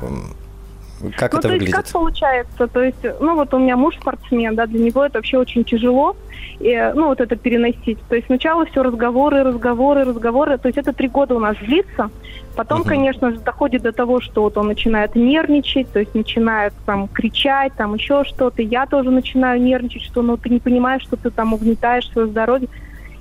[1.17, 1.75] Как ну, это то выглядит?
[1.75, 2.67] Есть, как получается?
[2.67, 6.17] То есть, ну вот у меня муж спортсмен, да, для него это вообще очень тяжело,
[6.61, 7.99] и, ну вот это переносить.
[8.09, 10.59] То есть сначала все разговоры, разговоры, разговоры.
[10.59, 12.11] То есть это три года у нас длится.
[12.57, 12.89] Потом, uh-huh.
[12.89, 17.73] конечно же, доходит до того, что вот он начинает нервничать, то есть начинает там кричать,
[17.77, 18.63] там еще что-то.
[18.63, 22.69] Я тоже начинаю нервничать, что ну ты не понимаешь, что ты там угнетаешь свое здоровье.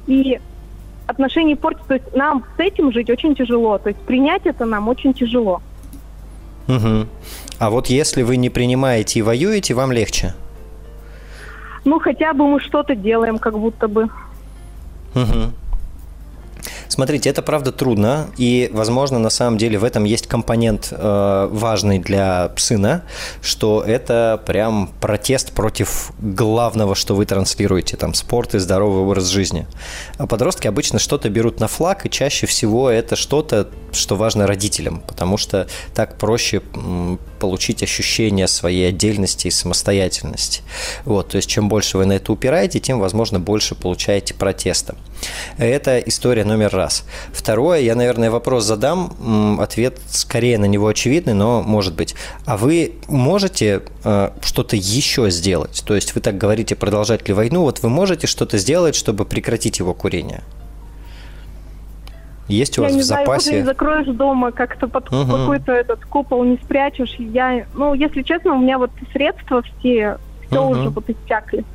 [0.07, 0.39] И
[1.05, 1.87] отношения портятся.
[1.87, 3.77] То есть нам с этим жить очень тяжело.
[3.77, 5.61] То есть принять это нам очень тяжело.
[6.67, 7.07] Угу.
[7.59, 10.33] А вот если вы не принимаете и воюете, вам легче?
[11.85, 14.09] Ну, хотя бы мы что-то делаем, как будто бы.
[15.15, 15.51] Угу.
[16.97, 21.99] Смотрите, это правда трудно, и, возможно, на самом деле в этом есть компонент э, важный
[21.99, 23.03] для сына,
[23.39, 29.67] что это прям протест против главного, что вы транслируете, там, спорт и здоровый образ жизни.
[30.17, 35.03] А подростки обычно что-то берут на флаг, и чаще всего это что-то, что важно родителям,
[35.05, 36.63] потому что так проще
[37.39, 40.63] получить ощущение своей отдельности и самостоятельности.
[41.05, 44.95] Вот, то есть, чем больше вы на это упираете, тем, возможно, больше получаете протеста.
[45.57, 47.05] Это история номер раз.
[47.31, 52.15] Второе, я, наверное, вопрос задам, ответ скорее на него очевидный, но может быть.
[52.45, 55.83] А вы можете э, что-то еще сделать?
[55.85, 59.79] То есть вы так говорите, продолжать ли войну, вот вы можете что-то сделать, чтобы прекратить
[59.79, 60.43] его курение?
[62.47, 63.49] Есть у вас я не в запасе?
[63.49, 65.25] Знаю, не закроешь дома, как-то под угу.
[65.25, 67.15] какой-то этот купол не спрячешь.
[67.17, 70.71] Я, ну, если честно, у меня вот средства все, все угу.
[70.71, 71.65] уже вот иссякли.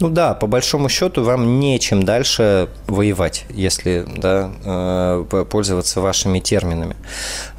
[0.00, 6.94] Ну да, по большому счету вам нечем дальше воевать, если да, э, пользоваться вашими терминами.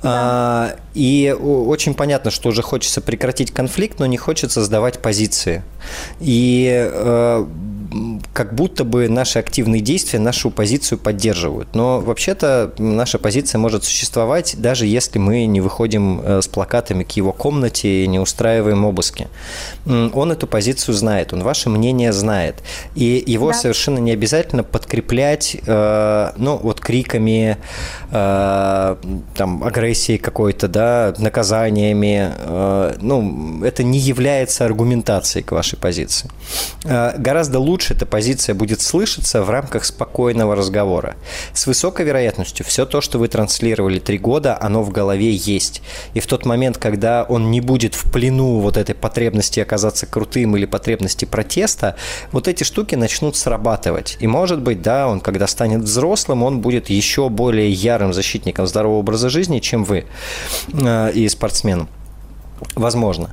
[0.01, 0.09] Да.
[0.11, 5.63] А, и очень понятно, что уже хочется прекратить конфликт, но не хочется сдавать позиции.
[6.21, 7.45] И э,
[8.33, 11.73] как будто бы наши активные действия нашу позицию поддерживают.
[11.73, 17.11] Но вообще-то наша позиция может существовать, даже если мы не выходим э, с плакатами к
[17.11, 19.27] его комнате и не устраиваем обыски.
[19.85, 22.55] Он эту позицию знает, он ваше мнение знает.
[22.95, 23.57] И его да.
[23.57, 27.57] совершенно не обязательно подкреплять, э, ну, вот криками,
[28.11, 28.95] э,
[29.35, 32.31] там, агрессией какой-то, да, наказаниями.
[33.01, 36.29] Ну, это не является аргументацией к вашей позиции.
[36.83, 41.15] Гораздо лучше лучше эта позиция будет слышаться в рамках спокойного разговора.
[41.53, 45.81] С высокой вероятностью все то, что вы транслировали три года, оно в голове есть.
[46.13, 50.57] И в тот момент, когда он не будет в плену вот этой потребности оказаться крутым
[50.57, 51.95] или потребности протеста,
[52.33, 54.17] вот эти штуки начнут срабатывать.
[54.19, 58.99] И может быть, да, он когда станет взрослым, он будет еще более ярым защитником здорового
[58.99, 60.05] образа жизни, чем вы
[60.73, 61.87] э, и спортсменом.
[62.75, 63.31] Возможно.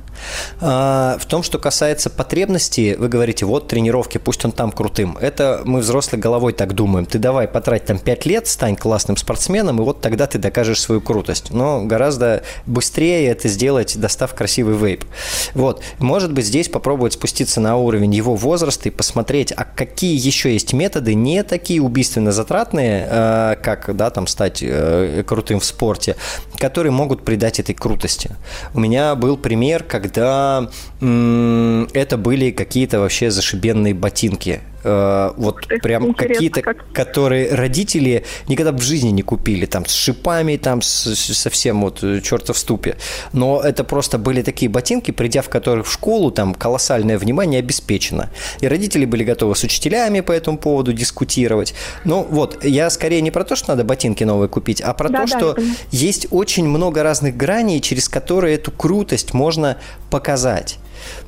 [0.61, 5.17] А, в том, что касается потребностей, вы говорите, вот тренировки, пусть он там крутым.
[5.19, 7.05] Это мы взрослой головой так думаем.
[7.05, 11.01] Ты давай потрать там 5 лет, стань классным спортсменом, и вот тогда ты докажешь свою
[11.01, 11.51] крутость.
[11.51, 15.05] Но гораздо быстрее это сделать, достав красивый вейп.
[15.53, 15.81] Вот.
[15.99, 20.73] Может быть, здесь попробовать спуститься на уровень его возраста и посмотреть, а какие еще есть
[20.73, 26.15] методы, не такие убийственно затратные, а, как да, там, стать э, крутым в спорте,
[26.57, 28.35] которые могут придать этой крутости.
[28.73, 30.69] У меня был пример, когда
[30.99, 34.61] это были какие-то вообще зашибенные ботинки.
[34.83, 36.91] Э, вот прям какие-то, как...
[36.91, 42.21] которые родители никогда в жизни не купили, там с шипами, там с, совсем вот э,
[42.21, 42.97] черта в ступе.
[43.33, 48.31] Но это просто были такие ботинки, придя в которых в школу, там колоссальное внимание обеспечено.
[48.61, 51.75] И родители были готовы с учителями по этому поводу дискутировать.
[52.05, 55.25] Ну вот, я скорее не про то, что надо ботинки новые купить, а про да,
[55.25, 55.57] то, да, что
[55.91, 59.77] есть очень много разных граней, через которые эту крутость можно
[60.09, 60.79] показать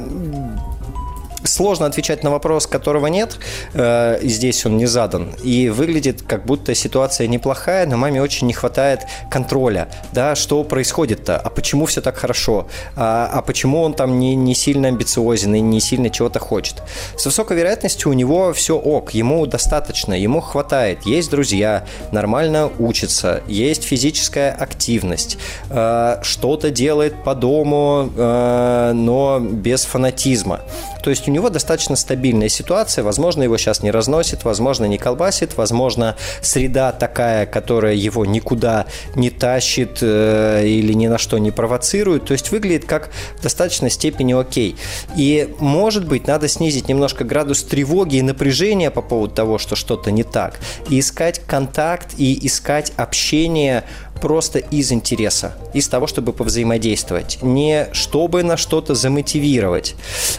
[1.43, 3.37] сложно отвечать на вопрос, которого нет.
[3.73, 5.35] Э, здесь он не задан.
[5.43, 9.89] И выглядит, как будто ситуация неплохая, но маме очень не хватает контроля.
[10.11, 11.37] Да, что происходит-то?
[11.37, 12.67] А почему все так хорошо?
[12.95, 16.83] А, а почему он там не, не сильно амбициозен и не сильно чего-то хочет?
[17.17, 21.05] С высокой вероятностью у него все ок, ему достаточно, ему хватает.
[21.05, 25.37] Есть друзья, нормально учится, есть физическая активность,
[25.69, 30.61] э, что-то делает по дому, э, но без фанатизма.
[31.03, 35.57] То есть у него достаточно стабильная ситуация, возможно, его сейчас не разносит, возможно, не колбасит,
[35.57, 42.25] возможно, среда такая, которая его никуда не тащит э, или ни на что не провоцирует,
[42.25, 44.75] то есть выглядит как в достаточной степени окей.
[45.15, 50.09] И, может быть, надо снизить немножко градус тревоги и напряжения по поводу того, что что-то
[50.09, 50.59] не так,
[50.89, 53.83] и искать контакт, и искать общение
[54.21, 57.39] просто из интереса, из того, чтобы повзаимодействовать.
[57.41, 59.95] Не чтобы на что-то замотивировать,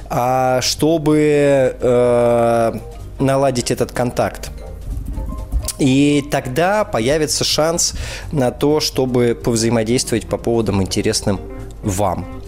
[0.09, 2.72] а чтобы э,
[3.18, 4.51] наладить этот контакт.
[5.78, 7.95] И тогда появится шанс
[8.33, 11.41] на то, чтобы повзаимодействовать по поводам интересным
[11.83, 12.39] вам.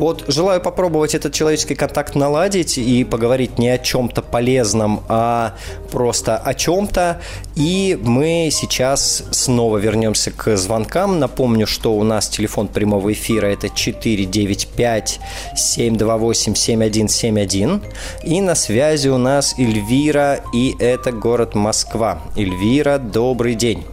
[0.00, 5.56] Вот желаю попробовать этот человеческий контакт наладить и поговорить не о чем-то полезном, а
[5.92, 7.20] просто о чем-то.
[7.54, 11.18] И мы сейчас снова вернемся к звонкам.
[11.18, 15.20] Напомню, что у нас телефон прямого эфира это 495
[15.54, 17.82] 728 7171.
[18.24, 22.22] И на связи у нас Эльвира, и это город Москва.
[22.38, 23.84] Эльвира, добрый день.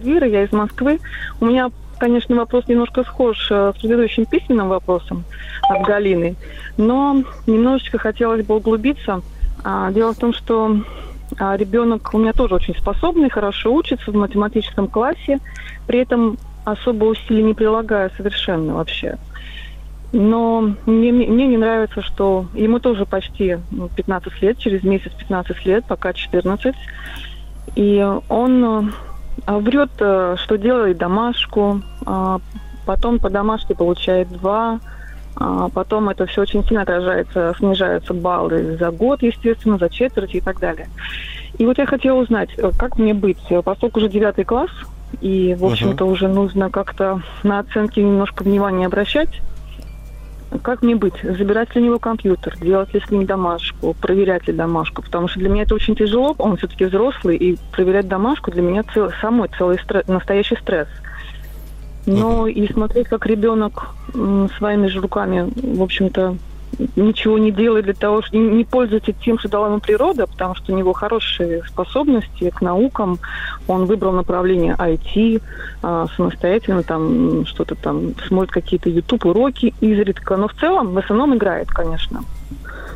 [0.00, 0.98] Эльвира, я из Москвы.
[1.40, 5.24] У меня конечно, вопрос немножко схож э, с предыдущим письменным вопросом
[5.62, 6.36] от Галины,
[6.76, 9.22] но немножечко хотелось бы углубиться.
[9.64, 10.80] А, дело в том, что
[11.38, 15.38] а, ребенок у меня тоже очень способный, хорошо учится в математическом классе,
[15.86, 19.18] при этом особо усилий не прилагая совершенно вообще.
[20.12, 23.58] Но мне, мне не нравится, что ему тоже почти
[23.96, 26.74] 15 ну, лет, через месяц 15 лет, пока 14.
[27.76, 28.84] И он а,
[29.46, 32.40] врет, э, что делает домашку, а,
[32.86, 34.80] потом по домашке получает два,
[35.36, 40.40] а потом это все очень сильно отражается, снижаются баллы за год, естественно, за четверть и
[40.40, 40.88] так далее.
[41.58, 44.70] И вот я хотела узнать, э, как мне быть, поскольку уже девятый класс,
[45.20, 46.12] и, в общем-то, uh-huh.
[46.12, 49.40] уже нужно как-то на оценки немножко внимания обращать.
[50.62, 51.14] Как мне быть?
[51.22, 55.02] Забирать ли у него компьютер, делать ли с ним домашку, проверять ли домашку?
[55.02, 58.82] Потому что для меня это очень тяжело, он все-таки взрослый, и проверять домашку для меня
[58.94, 60.88] цел, самой целый стресс, настоящий стресс.
[62.06, 63.88] Но и смотреть, как ребенок
[64.56, 66.36] своими же руками, в общем-то,
[66.96, 70.72] ничего не делает для того, что не пользуется тем, что дала ему природа, потому что
[70.72, 73.18] у него хорошие способности к наукам.
[73.66, 75.42] Он выбрал направление IT,
[75.82, 81.34] а, самостоятельно там что-то там смотрит какие-то YouTube уроки изредка, но в целом в основном
[81.34, 82.22] играет, конечно.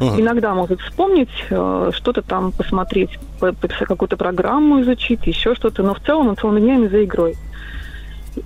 [0.00, 0.20] Угу.
[0.20, 6.28] Иногда может вспомнить, э, что-то там посмотреть, какую-то программу изучить, еще что-то, но в целом
[6.28, 7.36] он целыми днями за игрой.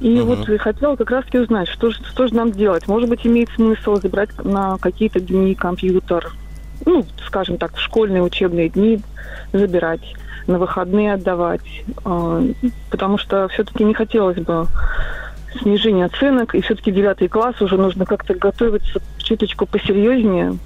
[0.01, 0.35] И угу.
[0.35, 2.89] вот хотела как раз-таки узнать, что, что же нам делать.
[2.89, 6.33] Может быть, имеет смысл забрать на какие-то дни компьютер,
[6.85, 9.01] ну, скажем так, в школьные учебные дни
[9.53, 10.15] забирать,
[10.47, 11.85] на выходные отдавать.
[12.05, 12.53] Э,
[12.91, 14.67] потому что все-таки не хотелось бы
[15.61, 20.59] снижения оценок, и все-таки девятый класс уже нужно как-то готовиться чуточку посерьезнее,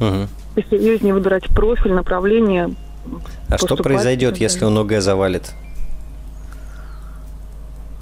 [0.00, 0.28] угу.
[0.54, 2.70] посерьезнее выбирать профиль, направление.
[3.48, 5.52] А что произойдет, если он ОГЭ завалит?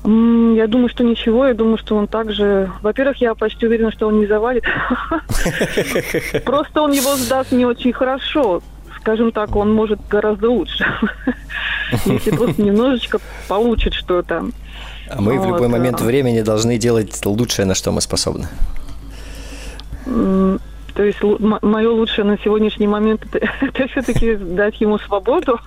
[0.05, 1.47] Я думаю, что ничего.
[1.47, 2.71] Я думаю, что он также...
[2.81, 4.65] Во-первых, я почти уверена, что он не завалит.
[6.45, 8.63] Просто он его сдаст не очень хорошо.
[8.99, 10.87] Скажем так, он может гораздо лучше.
[12.05, 14.45] Если просто немножечко получит что-то.
[15.09, 18.47] А мы в любой момент времени должны делать лучшее, на что мы способны.
[20.95, 25.61] То есть мое лучшее на сегодняшний момент это, это все-таки дать ему свободу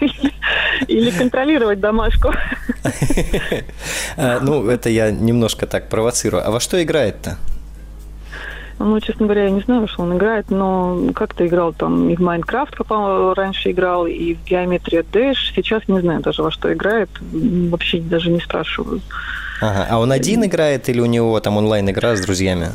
[0.88, 2.32] или, контролировать домашку.
[4.16, 6.46] А, ну, это я немножко так провоцирую.
[6.46, 7.38] А во что играет-то?
[8.78, 12.20] Ну, честно говоря, я не знаю, что он играет, но как-то играл там и в
[12.20, 12.88] Майнкрафт, как
[13.36, 15.54] раньше играл, и в Геометрия Dash.
[15.54, 17.08] Сейчас не знаю даже, во что играет.
[17.20, 19.00] Вообще даже не спрашиваю.
[19.60, 19.86] Ага.
[19.88, 22.68] А он один играет или у него там онлайн-игра с друзьями?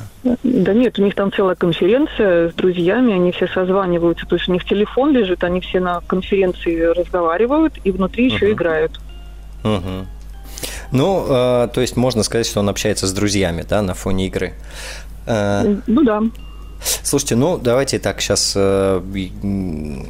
[0.60, 4.26] Да нет, у них там целая конференция с друзьями, они все созваниваются.
[4.26, 8.34] То есть у них телефон лежит, они все на конференции разговаривают и внутри uh-huh.
[8.34, 8.99] еще играют.
[9.64, 10.05] Угу.
[10.91, 14.53] Ну, э, то есть можно сказать, что он общается с друзьями, да, на фоне игры.
[15.26, 16.22] Э, ну да.
[17.03, 19.01] Слушайте, ну давайте так, сейчас э,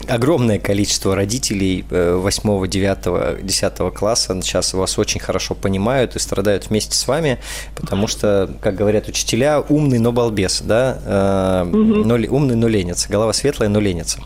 [0.08, 6.70] огромное количество родителей э, 8, 9, 10 класса сейчас вас очень хорошо понимают и страдают
[6.70, 7.40] вместе с вами,
[7.76, 12.04] потому что, как говорят учителя, умный, но балбес, да, э, угу.
[12.06, 14.20] но, умный, но ленится, голова светлая, но ленится.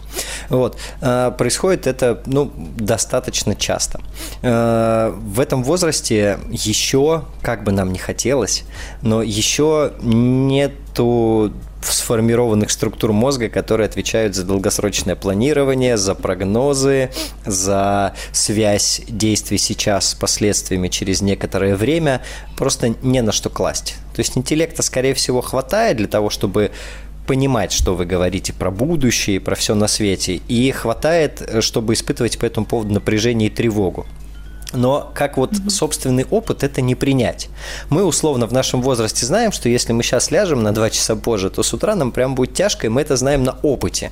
[0.50, 0.78] Вот.
[1.02, 4.02] Э, происходит это, ну, достаточно часто.
[4.42, 8.64] Э, в этом возрасте еще, как бы нам не хотелось,
[9.02, 11.54] но еще нету
[11.92, 17.12] сформированных структур мозга, которые отвечают за долгосрочное планирование, за прогнозы,
[17.46, 22.22] за связь действий сейчас с последствиями через некоторое время,
[22.58, 23.96] просто не на что класть.
[24.16, 26.72] То есть интеллекта, скорее всего, хватает для того, чтобы
[27.26, 32.46] понимать, что вы говорите про будущее, про все на свете, и хватает, чтобы испытывать по
[32.46, 34.06] этому поводу напряжение и тревогу.
[34.74, 37.50] Но как вот собственный опыт это не принять.
[37.90, 41.50] Мы условно в нашем возрасте знаем, что если мы сейчас ляжем на 2 часа позже,
[41.50, 44.12] то с утра нам прям будет тяжко, и мы это знаем на опыте.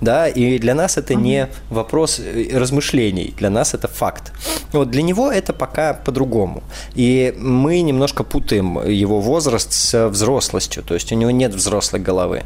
[0.00, 4.32] Да, и для нас это не вопрос э, размышлений, для нас это факт.
[4.72, 6.62] Вот для него это пока по-другому.
[6.94, 12.42] И мы немножко путаем его возраст с взрослостью, то есть у него нет взрослой головы.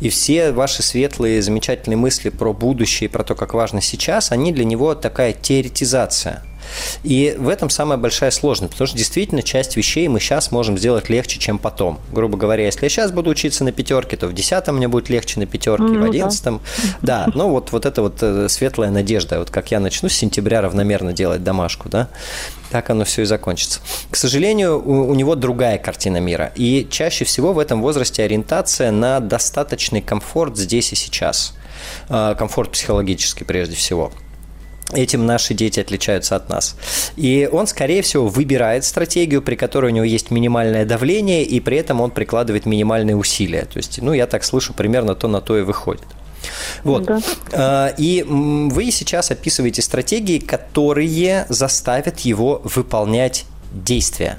[0.00, 4.64] И все ваши светлые, замечательные мысли про будущее, про то, как важно сейчас, они для
[4.64, 6.42] него такая теоретизация–
[7.02, 11.08] и в этом самая большая сложность, потому что действительно часть вещей мы сейчас можем сделать
[11.08, 12.00] легче, чем потом.
[12.12, 15.40] Грубо говоря, если я сейчас буду учиться на пятерке, то в десятом мне будет легче
[15.40, 16.60] на пятерке, mm, в одиннадцатом.
[17.02, 17.26] Да.
[17.26, 20.60] да, ну вот, вот это вот э, светлая надежда, вот как я начну с сентября
[20.60, 22.08] равномерно делать домашку, да,
[22.70, 23.80] так оно все и закончится.
[24.10, 26.52] К сожалению, у, у него другая картина мира.
[26.56, 31.54] И чаще всего в этом возрасте ориентация на достаточный комфорт здесь и сейчас.
[32.08, 34.12] А, комфорт психологический прежде всего.
[34.94, 36.76] Этим наши дети отличаются от нас.
[37.16, 41.76] И он, скорее всего, выбирает стратегию, при которой у него есть минимальное давление, и при
[41.78, 43.62] этом он прикладывает минимальные усилия.
[43.62, 46.04] То есть, ну, я так слышу, примерно то на то и выходит.
[46.82, 47.04] Вот.
[47.04, 47.20] Да.
[47.52, 54.38] А, и вы сейчас описываете стратегии, которые заставят его выполнять действия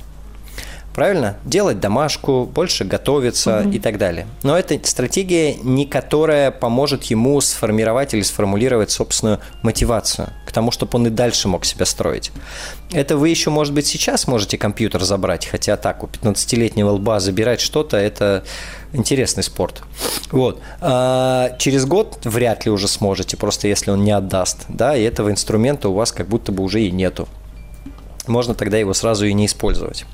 [0.95, 1.35] правильно?
[1.43, 3.69] Делать домашку, больше готовиться угу.
[3.69, 4.25] и так далее.
[4.43, 10.97] Но это стратегия, не которая поможет ему сформировать или сформулировать собственную мотивацию к тому, чтобы
[10.97, 12.31] он и дальше мог себя строить.
[12.91, 17.59] Это вы еще, может быть, сейчас можете компьютер забрать, хотя так, у 15-летнего лба забирать
[17.59, 18.45] что-то– это
[18.93, 19.83] интересный спорт.
[20.31, 20.61] Вот.
[20.79, 24.59] А через год вряд ли уже сможете, просто если он не отдаст.
[24.69, 27.27] Да, и этого инструмента у вас как будто бы уже и нету
[28.27, 30.05] можно тогда его сразу и не использовать.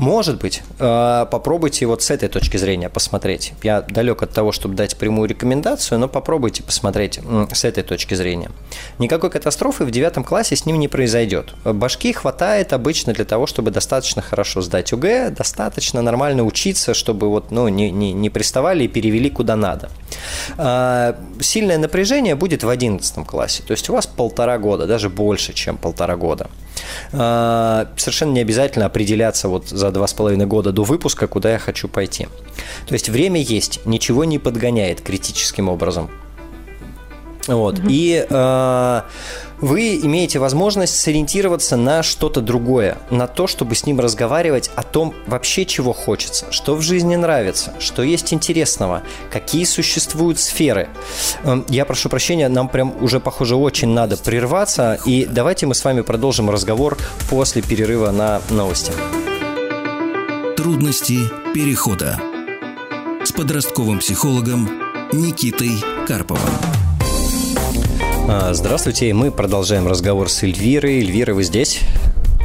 [0.00, 3.52] Может быть, э, попробуйте вот с этой точки зрения посмотреть.
[3.62, 7.20] Я далек от того, чтобы дать прямую рекомендацию, но попробуйте посмотреть
[7.52, 8.50] с этой точки зрения.
[8.98, 11.52] Никакой катастрофы в девятом классе с ним не произойдет.
[11.64, 17.50] Башки хватает обычно для того, чтобы достаточно хорошо сдать УГ, достаточно нормально учиться, чтобы вот,
[17.50, 19.90] ну, не, не, не приставали и перевели куда надо.
[20.56, 25.52] А, сильное напряжение будет в одиннадцатом классе, то есть у вас полтора года, даже больше,
[25.52, 26.48] чем полтора года.
[27.12, 31.58] Э, совершенно не обязательно определяться вот за два с половиной года до выпуска, куда я
[31.58, 32.28] хочу пойти.
[32.86, 36.10] То есть время есть, ничего не подгоняет критическим образом.
[37.46, 37.78] Вот.
[37.78, 37.86] Mm-hmm.
[37.90, 39.02] И э,
[39.60, 45.14] вы имеете возможность сориентироваться на что-то другое, на то, чтобы с ним разговаривать о том
[45.26, 50.88] вообще, чего хочется, что в жизни нравится, что есть интересного, какие существуют сферы.
[51.44, 55.84] Эм, я прошу прощения, нам прям уже, похоже, очень надо прерваться, и давайте мы с
[55.84, 56.96] вами продолжим разговор
[57.28, 58.92] после перерыва на новости.
[60.56, 61.18] Трудности
[61.54, 62.20] перехода
[63.24, 64.68] с подростковым психологом
[65.12, 65.72] Никитой
[66.06, 66.79] Карповым.
[68.32, 71.00] А, здравствуйте, мы продолжаем разговор с Эльвирой.
[71.00, 71.80] Эльвира, вы здесь?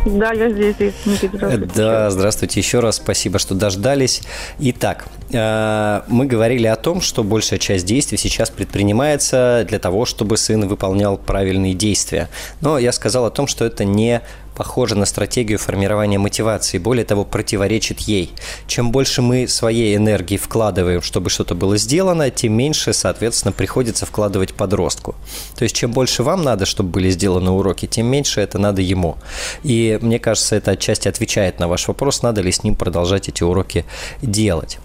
[0.07, 0.93] Да, я здесь, здесь.
[1.05, 1.71] здравствуйте.
[1.75, 4.23] Да, здравствуйте еще раз, спасибо, что дождались.
[4.57, 10.67] Итак, мы говорили о том, что большая часть действий сейчас предпринимается для того, чтобы сын
[10.67, 12.29] выполнял правильные действия.
[12.61, 14.21] Но я сказал о том, что это не
[14.55, 18.31] похоже на стратегию формирования мотивации, более того, противоречит ей.
[18.67, 24.53] Чем больше мы своей энергии вкладываем, чтобы что-то было сделано, тем меньше, соответственно, приходится вкладывать
[24.53, 25.15] подростку.
[25.55, 29.17] То есть, чем больше вам надо, чтобы были сделаны уроки, тем меньше это надо ему.
[29.63, 33.43] И мне кажется, это отчасти отвечает на ваш вопрос, надо ли с ним продолжать эти
[33.43, 33.85] уроки
[34.21, 34.79] делать.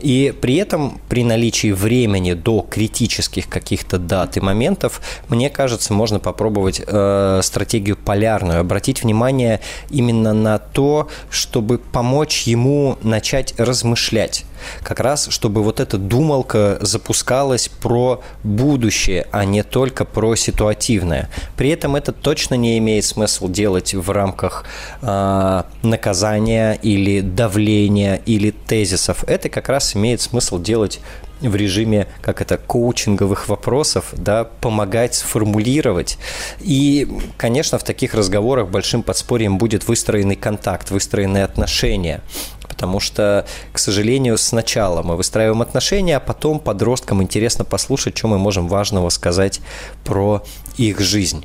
[0.00, 6.18] И при этом, при наличии времени до критических каких-то дат и моментов, мне кажется, можно
[6.18, 9.60] попробовать э, стратегию полярную, обратить внимание
[9.90, 14.44] именно на то, чтобы помочь ему начать размышлять
[14.82, 21.30] как раз, чтобы вот эта думалка запускалась про будущее, а не только про ситуативное.
[21.56, 24.64] При этом это точно не имеет смысла делать в рамках
[25.02, 29.24] э, наказания или давления или тезисов.
[29.24, 31.00] Это как раз имеет смысл делать
[31.48, 36.18] в режиме, как это, коучинговых вопросов, да, помогать сформулировать.
[36.60, 42.20] И, конечно, в таких разговорах большим подспорьем будет выстроенный контакт, выстроенные отношения.
[42.68, 48.38] Потому что, к сожалению, сначала мы выстраиваем отношения, а потом подросткам интересно послушать, что мы
[48.38, 49.60] можем важного сказать
[50.04, 50.42] про
[50.76, 51.44] их жизнь.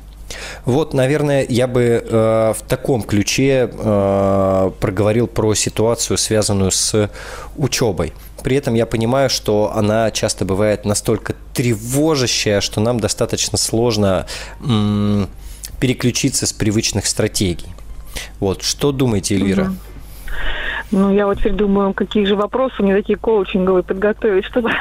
[0.64, 7.10] Вот, наверное, я бы э, в таком ключе э, проговорил про ситуацию, связанную с
[7.56, 8.12] учебой.
[8.42, 14.26] При этом я понимаю, что она часто бывает настолько тревожащая, что нам достаточно сложно
[14.62, 15.28] м-
[15.78, 17.68] переключиться с привычных стратегий.
[18.38, 19.64] Вот, что думаете, Эльвира?
[19.64, 19.74] Угу.
[20.92, 24.72] Ну, я вот теперь думаю, какие же вопросы мне такие коучинговые подготовить, чтобы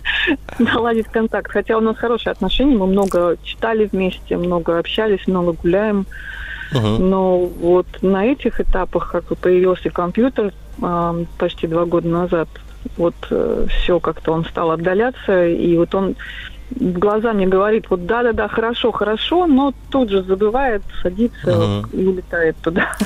[0.58, 1.50] наладить контакт.
[1.50, 6.06] Хотя у нас хорошие отношения, мы много читали вместе, много общались, много гуляем.
[6.72, 6.98] Uh-huh.
[6.98, 12.48] Но вот на этих этапах, как появился компьютер э, почти два года назад,
[12.96, 16.14] вот э, все как-то он стал отдаляться, и вот он
[16.70, 21.88] в глаза мне говорит, вот да-да-да, хорошо, хорошо, но тут же забывает, садится угу.
[21.92, 22.96] и улетает туда.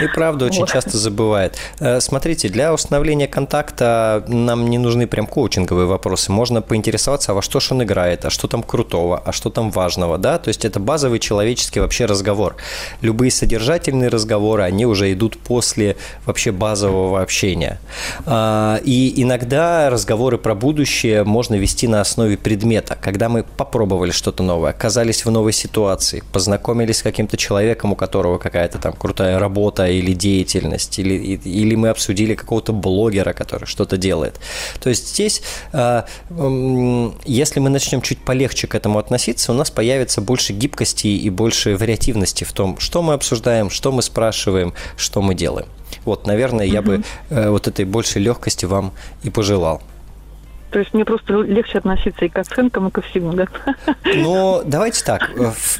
[0.00, 0.70] И правда очень вот.
[0.70, 1.56] часто забывает.
[1.80, 6.32] Э, смотрите, для установления контакта нам не нужны прям коучинговые вопросы.
[6.32, 9.70] Можно поинтересоваться, а во что же он играет, а что там крутого, а что там
[9.70, 10.38] важного, да?
[10.38, 12.56] То есть это базовый человеческий вообще разговор.
[13.00, 15.96] Любые содержательные разговоры, они уже идут после
[16.26, 17.78] вообще базового общения.
[18.26, 24.42] А, и иногда разговоры про будущее можно вести на основе предмета когда мы попробовали что-то
[24.42, 29.86] новое, оказались в новой ситуации, познакомились с каким-то человеком, у которого какая-то там крутая работа
[29.86, 34.40] или деятельность, или, или мы обсудили какого-то блогера, который что-то делает.
[34.80, 35.42] То есть здесь,
[35.72, 36.06] а,
[37.24, 41.76] если мы начнем чуть полегче к этому относиться, у нас появится больше гибкости и больше
[41.76, 45.66] вариативности в том, что мы обсуждаем, что мы спрашиваем, что мы делаем.
[46.04, 48.92] Вот, наверное, я бы э, вот этой большей легкости вам
[49.22, 49.82] и пожелал.
[50.76, 53.46] То есть мне просто легче относиться и к оценкам, и ко всему, да?
[54.14, 55.30] Но давайте так.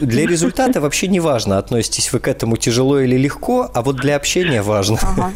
[0.00, 4.16] Для результата вообще не важно, относитесь вы к этому тяжело или легко, а вот для
[4.16, 4.96] общения важно.
[5.02, 5.32] Ага.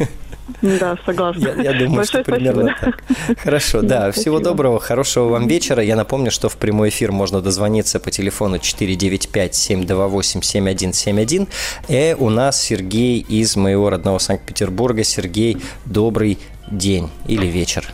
[0.63, 1.53] Да, согласна.
[1.57, 2.97] Я, я думаю, Большое что примерно спасибо.
[3.27, 3.37] так.
[3.37, 5.83] Хорошо, да, да всего доброго, хорошего вам вечера.
[5.83, 11.47] Я напомню, что в прямой эфир можно дозвониться по телефону 495-728-7171.
[11.87, 15.03] И у нас Сергей из моего родного Санкт-Петербурга.
[15.03, 16.39] Сергей, добрый
[16.71, 17.93] день или вечер.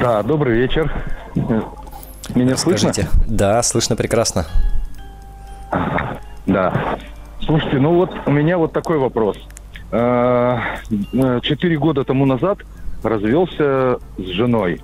[0.00, 0.92] Да, добрый вечер.
[1.34, 2.92] Меня Скажите.
[2.92, 3.10] слышно?
[3.26, 4.46] Да, слышно прекрасно.
[6.46, 6.98] Да.
[7.40, 9.36] Слушайте, ну вот у меня вот такой вопрос.
[9.90, 10.58] Э,
[11.42, 12.58] четыре года тому назад
[13.02, 14.80] развелся с женой.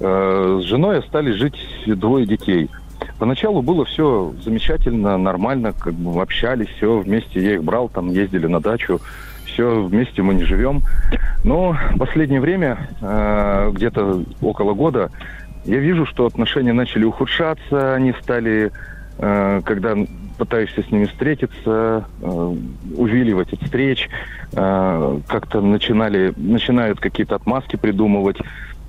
[0.00, 2.70] Э, с женой остались жить двое детей.
[3.18, 7.42] Поначалу было все замечательно, нормально, как бы общались, все вместе.
[7.42, 9.00] Я их брал, там ездили на дачу
[9.58, 10.82] все, вместе мы не живем.
[11.42, 15.10] Но последнее время, э, где-то около года,
[15.64, 18.70] я вижу, что отношения начали ухудшаться, они стали
[19.18, 19.96] э, когда
[20.38, 22.54] пытаешься с ними встретиться, э,
[22.96, 24.08] увиливать от встреч,
[24.52, 28.36] э, как-то начинали, начинают какие-то отмазки придумывать.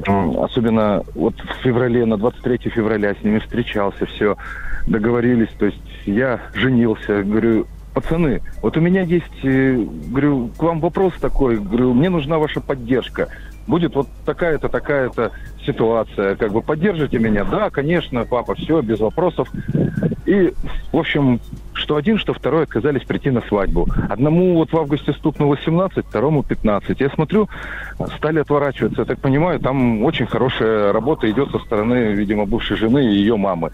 [0.06, 4.38] Особенно вот в феврале, на 23 февраля с ними встречался, все,
[4.86, 5.50] договорились.
[5.58, 7.66] То есть я женился, говорю,
[8.00, 13.30] пацаны, вот у меня есть, говорю, к вам вопрос такой, говорю, мне нужна ваша поддержка
[13.70, 15.32] будет вот такая-то, такая-то
[15.66, 17.46] ситуация, как бы поддержите меня?
[17.46, 19.48] Да, конечно, папа, все, без вопросов.
[20.26, 20.54] И,
[20.92, 21.40] в общем,
[21.74, 23.88] что один, что второй отказались прийти на свадьбу.
[24.10, 27.00] Одному вот в августе стукнуло 17, второму 15.
[27.00, 27.48] Я смотрю,
[28.18, 29.02] стали отворачиваться.
[29.02, 33.38] Я так понимаю, там очень хорошая работа идет со стороны, видимо, бывшей жены и ее
[33.38, 33.72] мамы.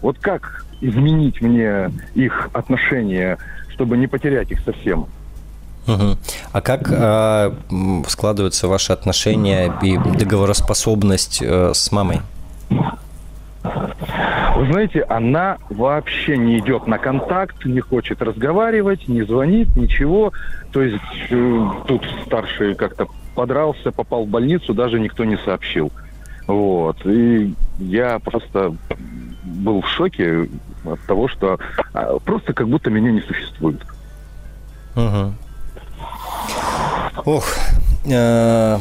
[0.00, 3.38] Вот как изменить мне их отношения,
[3.74, 5.06] чтобы не потерять их совсем?
[5.86, 6.16] Угу.
[6.52, 7.52] А как э,
[8.08, 12.20] складываются ваши отношения и договороспособность э, с мамой?
[14.56, 20.32] Вы знаете, она вообще не идет на контакт, не хочет разговаривать, не звонит, ничего.
[20.72, 25.92] То есть э, тут старший как-то подрался, попал в больницу, даже никто не сообщил.
[26.46, 27.04] Вот.
[27.04, 28.74] И я просто
[29.44, 30.48] был в шоке
[30.84, 31.58] от того, что
[31.92, 33.80] а, просто как будто меня не существует.
[34.96, 35.34] Угу.
[37.24, 37.56] Ох,
[38.06, 38.78] э,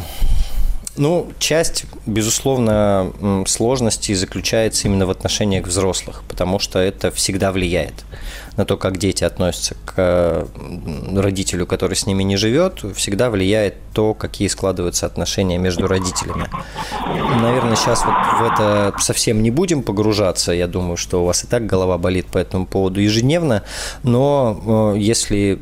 [0.96, 3.12] ну, часть, безусловно,
[3.48, 8.06] сложностей заключается именно в отношениях взрослых, потому что это всегда влияет
[8.58, 10.48] на то, как дети относятся к
[11.16, 16.50] родителю, который с ними не живет, всегда влияет то, какие складываются отношения между родителями.
[17.42, 20.52] Наверное, сейчас вот в это совсем не будем погружаться.
[20.52, 23.64] Я думаю, что у вас и так голова болит по этому поводу ежедневно.
[24.04, 25.62] Но э, если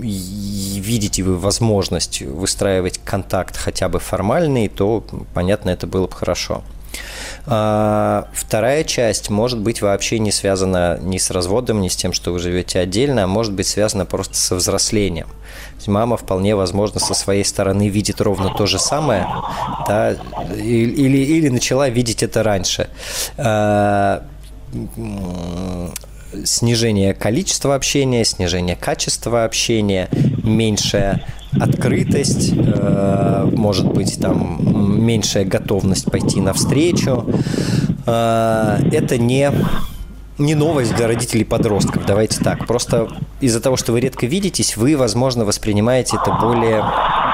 [0.00, 5.04] видите вы возможность выстраивать контакт хотя бы формальный, то,
[5.34, 6.62] понятно, это было бы хорошо.
[7.46, 12.32] А, вторая часть может быть вообще не связана ни с разводом, ни с тем, что
[12.32, 15.28] вы живете отдельно, а может быть связана просто со взрослением.
[15.86, 19.26] Мама вполне возможно со своей стороны видит ровно то же самое,
[19.86, 20.16] да,
[20.56, 22.88] или, или начала видеть это раньше
[23.36, 24.22] а,
[26.44, 30.08] снижение количества общения, снижение качества общения,
[30.42, 31.22] меньшая
[31.60, 37.26] открытость, э, может быть, там меньшая готовность пойти навстречу.
[38.06, 39.50] Э, это не
[40.36, 42.66] не новость для родителей подростков, давайте так.
[42.66, 43.08] Просто
[43.40, 46.84] из-за того, что вы редко видитесь, вы, возможно, воспринимаете это более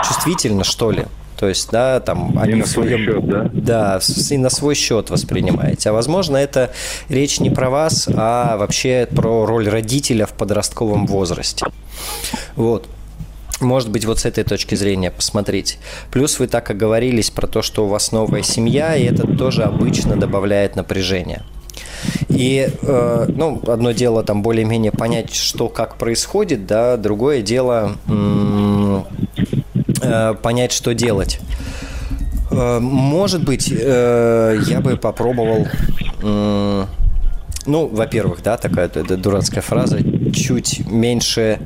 [0.06, 1.06] чувствительно, что ли.
[1.38, 3.50] То есть, да, там они и на свой своем, счет, да?
[3.54, 5.88] Да, и на свой счет воспринимаете.
[5.88, 6.70] А возможно, это
[7.08, 11.64] речь не про вас, а вообще про роль родителя в подростковом возрасте.
[12.56, 12.86] Вот.
[13.60, 15.78] Может быть, вот с этой точки зрения посмотреть.
[16.10, 20.16] Плюс вы так оговорились про то, что у вас новая семья, и это тоже обычно
[20.16, 21.42] добавляет напряжение.
[22.28, 27.96] И, э, ну, одно дело там более-менее понять, что как происходит, да, другое дело
[30.02, 31.40] э, понять, что делать.
[32.50, 35.66] Э, может быть, э, я бы попробовал...
[36.22, 36.86] Э,
[37.66, 39.98] ну, во-первых, да, такая дурацкая фраза,
[40.32, 41.60] чуть меньше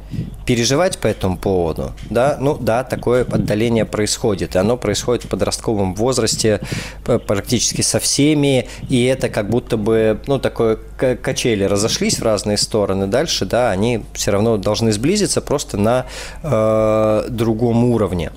[0.47, 5.95] переживать по этому поводу, да, ну да, такое отдаление происходит, и оно происходит в подростковом
[5.95, 6.61] возрасте
[7.05, 10.79] практически со всеми, и это как будто бы, ну, такое
[11.23, 16.07] качели разошлись в разные стороны, дальше, да, они все равно должны сблизиться просто на
[16.43, 18.31] э, другом уровне.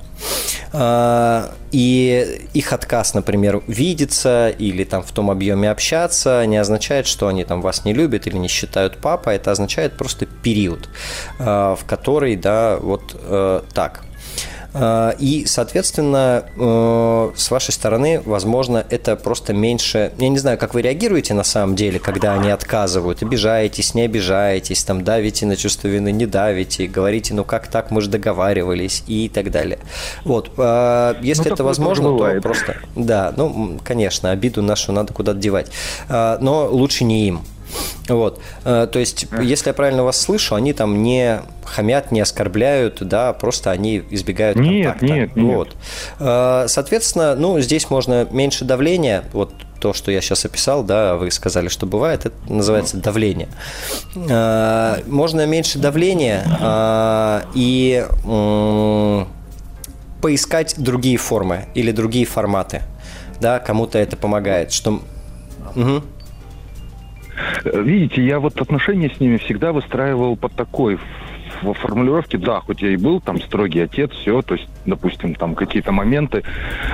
[0.74, 7.28] А, и их отказ, например, видеться или там в том объеме общаться не означает, что
[7.28, 9.30] они там вас не любят или не считают папа.
[9.30, 10.90] Это означает просто период,
[11.40, 14.04] а, в который, да, вот э, так.
[14.80, 20.12] А, и, соответственно, э, с вашей стороны, возможно, это просто меньше...
[20.18, 23.22] Я не знаю, как вы реагируете на самом деле, когда они отказывают.
[23.24, 28.02] Обижаетесь, не обижаетесь, там давите на чувство вины, не давите, говорите, ну как так, мы
[28.02, 29.80] же договаривались и так далее.
[30.24, 30.52] Вот.
[30.58, 32.78] А, если ну, это возможно, то просто...
[32.96, 35.72] Да, ну, конечно, обиду нашу надо куда-то девать.
[36.10, 37.42] А, но лучше не им.
[38.08, 38.42] Вот.
[38.64, 43.34] Э, то есть, если я правильно вас слышу, они там не хамят, не оскорбляют, да,
[43.34, 45.06] просто они избегают контакта.
[45.06, 45.46] Нет, нет, нет.
[45.46, 45.76] Вот.
[46.20, 51.30] Э, соответственно, ну, здесь можно меньше давления, вот то, что я сейчас описал, да, вы
[51.30, 53.50] сказали, что бывает, это называется давление.
[54.16, 56.44] Э, можно меньше давления
[57.54, 58.06] и
[60.22, 62.82] поискать другие формы или другие форматы,
[63.40, 65.02] да, кому-то это помогает, что...
[65.76, 66.02] Угу.
[67.64, 71.00] Видите, я вот отношения с ними всегда выстраивал под такой
[71.62, 75.56] в формулировке, да, хоть я и был там строгий отец, все, то есть, допустим, там
[75.56, 76.44] какие-то моменты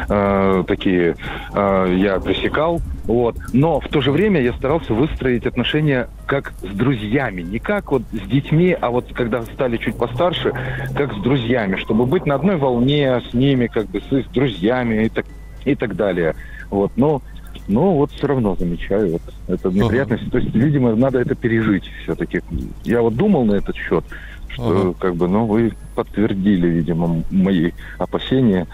[0.09, 1.15] э, такие
[1.53, 6.73] э, я пресекал, вот, но в то же время я старался выстроить отношения как с
[6.73, 10.53] друзьями, не как вот с детьми, а вот когда стали чуть постарше,
[10.95, 15.05] как с друзьями, чтобы быть на одной волне с ними, как бы с их друзьями
[15.05, 15.25] и так,
[15.65, 16.35] и так далее.
[16.69, 17.21] Вот, но
[17.67, 20.23] но вот все равно замечаю вот это неприятность.
[20.23, 20.31] Uh-huh.
[20.31, 22.41] То есть, видимо, надо это пережить все-таки.
[22.83, 24.03] Я вот думал на этот счет,
[24.49, 24.95] что uh-huh.
[24.99, 28.67] как бы, ну, вы подтвердили, видимо, мои опасения.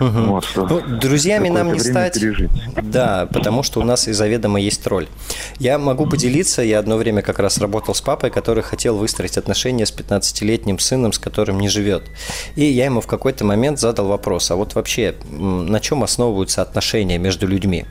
[0.00, 0.20] Угу.
[0.20, 2.14] Вот, ну, друзьями нам не стать.
[2.14, 2.50] Пережить.
[2.82, 5.08] Да, потому что у нас и заведомо есть роль.
[5.58, 9.86] Я могу поделиться, я одно время как раз работал с папой, который хотел выстроить отношения
[9.86, 12.04] с 15-летним сыном, с которым не живет.
[12.56, 17.18] И я ему в какой-то момент задал вопрос, а вот вообще на чем основываются отношения
[17.18, 17.84] между людьми?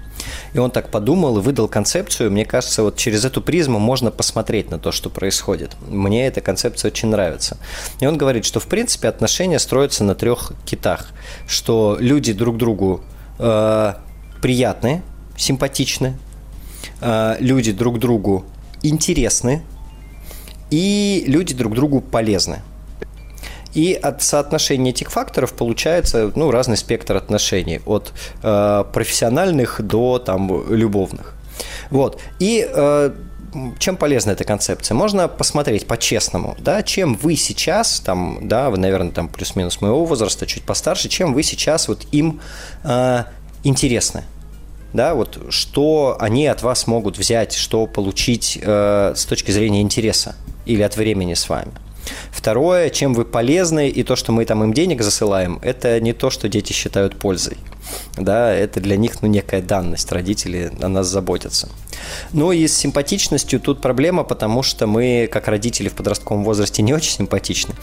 [0.54, 2.32] И он так подумал и выдал концепцию.
[2.32, 5.76] Мне кажется, вот через эту призму можно посмотреть на то, что происходит.
[5.88, 7.58] Мне эта концепция очень нравится.
[8.00, 11.10] И он говорит, что в принципе отношения строятся на трех китах.
[11.48, 13.02] Что люди друг другу
[13.40, 13.94] э,
[14.42, 15.02] приятны,
[15.38, 16.18] симпатичны,
[17.02, 18.46] э, люди друг другу
[18.82, 19.64] интересны,
[20.70, 22.62] и люди друг другу полезны.
[23.78, 28.12] И от соотношения этих факторов получается ну, разный спектр отношений, от
[28.42, 31.36] э, профессиональных до там, любовных.
[31.92, 32.20] Вот.
[32.40, 33.12] И э,
[33.78, 34.96] чем полезна эта концепция?
[34.96, 40.48] Можно посмотреть по-честному, да, чем вы сейчас, там, да, вы, наверное, там плюс-минус моего возраста,
[40.48, 42.42] чуть постарше, чем вы сейчас вот им
[42.84, 43.26] э,
[43.64, 44.24] интересны,
[44.94, 50.36] да, вот что они от вас могут взять, что получить э, с точки зрения интереса
[50.66, 51.74] или от времени с вами.
[52.32, 56.30] Второе, чем вы полезны, и то, что мы там им денег засылаем, это не то,
[56.30, 57.58] что дети считают пользой.
[58.18, 61.70] Да, это для них ну, некая данность, родители о нас заботятся.
[62.34, 66.94] Ну и с симпатичностью тут проблема, потому что мы, как родители в подростковом возрасте, не
[66.94, 67.74] очень симпатичны.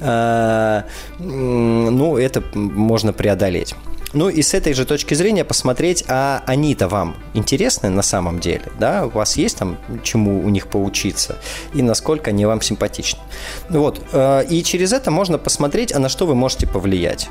[0.00, 0.84] А,
[1.18, 3.74] ну, это можно преодолеть.
[4.12, 8.64] Ну и с этой же точки зрения посмотреть, а они-то вам интересны на самом деле,
[8.78, 11.38] да, у вас есть там чему у них поучиться,
[11.74, 13.20] и насколько они вам симпатичны.
[13.68, 17.28] Вот, э, и через это можно посмотреть, а на что вы можете повлиять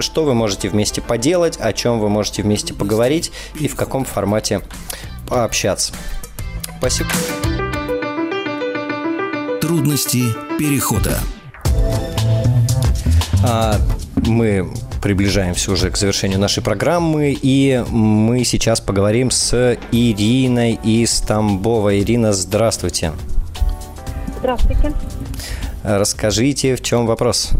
[0.00, 4.60] что вы можете вместе поделать, о чем вы можете вместе поговорить и в каком формате
[5.26, 5.92] пообщаться.
[6.78, 7.10] Спасибо.
[9.60, 10.22] Трудности
[10.56, 11.18] перехода.
[13.44, 13.76] А,
[14.26, 14.70] мы
[15.00, 21.98] приближаемся уже к завершению нашей программы, и мы сейчас поговорим с Ириной из Тамбова.
[21.98, 23.12] Ирина, здравствуйте.
[24.38, 24.92] Здравствуйте.
[25.84, 27.52] Расскажите, в чем вопрос?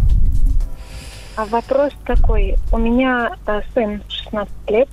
[1.37, 2.57] А вопрос такой.
[2.73, 4.89] У меня э, сын 16 лет,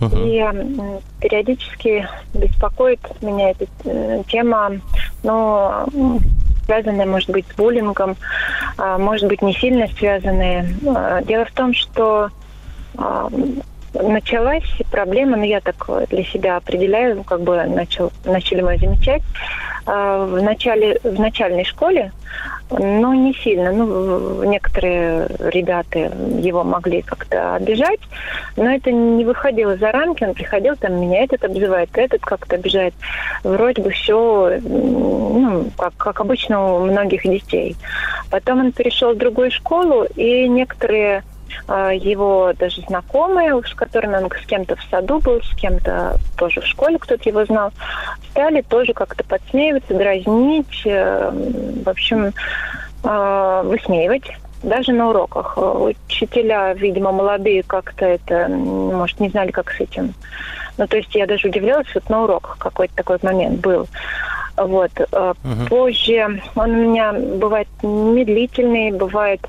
[0.00, 0.16] угу.
[0.16, 0.40] и
[1.20, 4.80] периодически беспокоит меня эта э, тема,
[5.22, 5.86] но
[6.64, 8.16] связанные, может быть, с буллингом,
[8.98, 10.66] может быть, не сильно связанные.
[10.86, 12.30] А, дело в том, что
[12.96, 13.28] а,
[13.94, 19.22] началась проблема, ну я так для себя определяю, как бы начал, начали мы замечать,
[19.84, 22.12] в начале в начальной школе
[22.78, 23.72] но не сильно.
[23.72, 25.98] Ну, некоторые ребята
[26.38, 28.00] его могли как-то обижать,
[28.56, 30.24] но это не выходило за рамки.
[30.24, 32.94] Он приходил, там меня этот обзывает, этот как-то обижает.
[33.44, 37.76] Вроде бы все, ну, как, как обычно у многих детей.
[38.30, 41.22] Потом он перешел в другую школу, и некоторые
[41.68, 46.66] его даже знакомые, с которыми он с кем-то в саду был, с кем-то тоже в
[46.66, 47.72] школе кто-то его знал,
[48.30, 51.30] стали тоже как-то подсмеиваться, дразнить, э,
[51.84, 52.32] в общем,
[53.04, 54.30] а, высмеивать
[54.62, 55.58] даже на уроках.
[55.58, 60.14] Учителя, видимо, молодые как-то это, может, не знали, как с этим.
[60.78, 63.86] Ну, то есть я даже удивлялась, вот на уроках какой-то такой момент был.
[64.56, 64.90] Вот.
[65.00, 65.66] Угу.
[65.68, 69.40] Позже он у меня бывает медлительный, бывает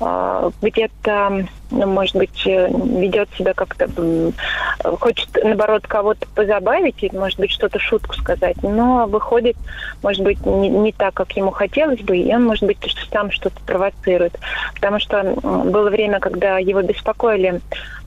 [0.00, 3.88] э, где-то, ну, может быть, э, ведет себя как-то,
[5.00, 9.56] хочет, наоборот, кого-то позабавить, или, может быть, что-то шутку сказать, но выходит,
[10.02, 12.78] может быть, не, не так, как ему хотелось бы, и он, может быть,
[13.12, 14.38] сам что-то провоцирует.
[14.74, 17.60] Потому что было время, когда его беспокоили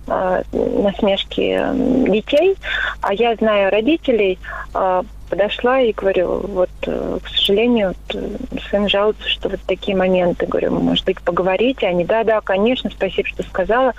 [0.08, 1.62] насмешки
[2.10, 2.56] детей,
[3.02, 4.39] а я знаю родителей,
[5.32, 7.96] подошла и говорю, вот, э, к сожалению,
[8.70, 10.46] сын жалуется, что вот такие моменты.
[10.46, 11.88] Говорю, может быть, поговорите?
[11.88, 13.94] Они, да-да, конечно, спасибо, что сказала.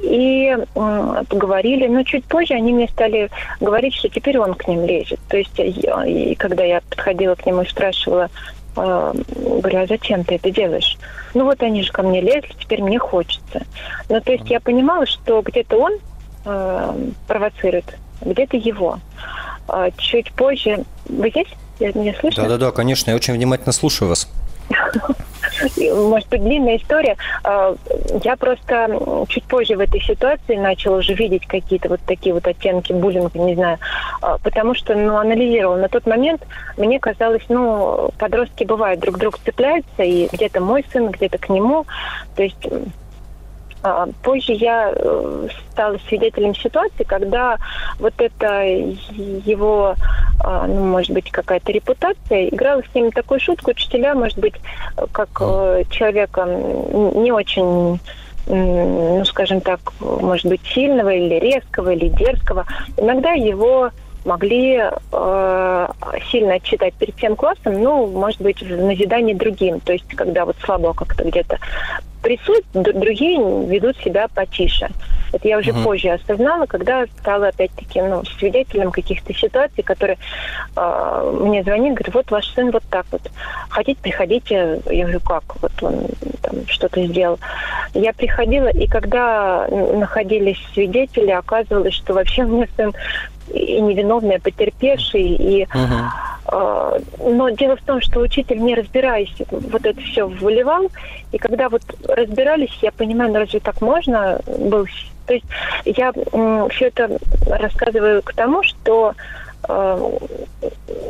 [0.00, 3.30] И э, поговорили, но чуть позже они мне стали
[3.60, 5.20] говорить, что теперь он к ним лезет.
[5.28, 8.30] То есть, я, и когда я подходила к нему и спрашивала,
[8.76, 10.96] э, говорю, а зачем ты это делаешь?
[11.34, 13.62] Ну вот они же ко мне лезли, теперь мне хочется.
[14.08, 15.92] Ну то есть я понимала, что где-то он
[16.46, 16.94] э,
[17.26, 18.98] провоцирует, где-то его.
[19.68, 20.84] А, чуть позже.
[21.06, 21.48] Вы здесь?
[21.78, 22.36] Я не слышу?
[22.36, 24.28] Да-да-да, конечно, я очень внимательно слушаю вас.
[25.94, 27.16] может быть, длинная история.
[27.44, 27.74] А,
[28.22, 32.92] я просто чуть позже в этой ситуации начала уже видеть какие-то вот такие вот оттенки
[32.92, 33.78] буллинга, не знаю,
[34.20, 35.76] а, потому что, ну, анализировала.
[35.76, 36.42] На тот момент
[36.76, 41.48] мне казалось, ну, подростки бывают, друг к другу цепляются, и где-то мой сын, где-то к
[41.48, 41.86] нему.
[42.34, 42.66] То есть
[44.22, 47.58] позже я э, стала свидетелем ситуации, когда
[47.98, 49.94] вот это его,
[50.42, 53.70] а, ну, может быть, какая-то репутация играла с ним такую шутку.
[53.70, 54.54] Учителя, может быть,
[55.12, 58.00] как э, человека не очень
[58.48, 62.64] ну, скажем так, может быть, сильного или резкого, или дерзкого,
[62.96, 63.90] иногда его
[64.26, 64.82] могли
[65.12, 65.88] э,
[66.30, 69.80] сильно отчитать перед всем классом, ну, может быть, в назидании другим.
[69.80, 71.58] То есть, когда вот слабо как-то где-то
[72.26, 73.38] прессуют, другие
[73.68, 74.88] ведут себя потише.
[75.32, 75.84] Это я уже uh-huh.
[75.84, 80.18] позже осознала, когда стала опять-таки ну, свидетелем каких-то ситуаций, которые
[80.74, 83.22] э, мне звонит, говорит, вот ваш сын вот так вот.
[83.68, 84.80] Хотите, приходите.
[84.90, 85.44] Я говорю, как?
[85.62, 86.06] Вот он
[86.42, 87.38] там что-то сделал.
[87.94, 92.92] Я приходила, и когда находились свидетели, оказывалось, что вообще у меня сын
[93.52, 96.08] и невиновный, а потерпевший, и uh-huh.
[96.52, 100.90] э, но дело в том, что учитель, не разбираясь, вот это все выливал,
[101.32, 104.86] и когда вот разбирались, я понимаю, ну разве так можно был
[105.26, 105.46] то есть
[105.84, 109.14] я э, все это рассказываю к тому, что
[109.68, 110.18] э,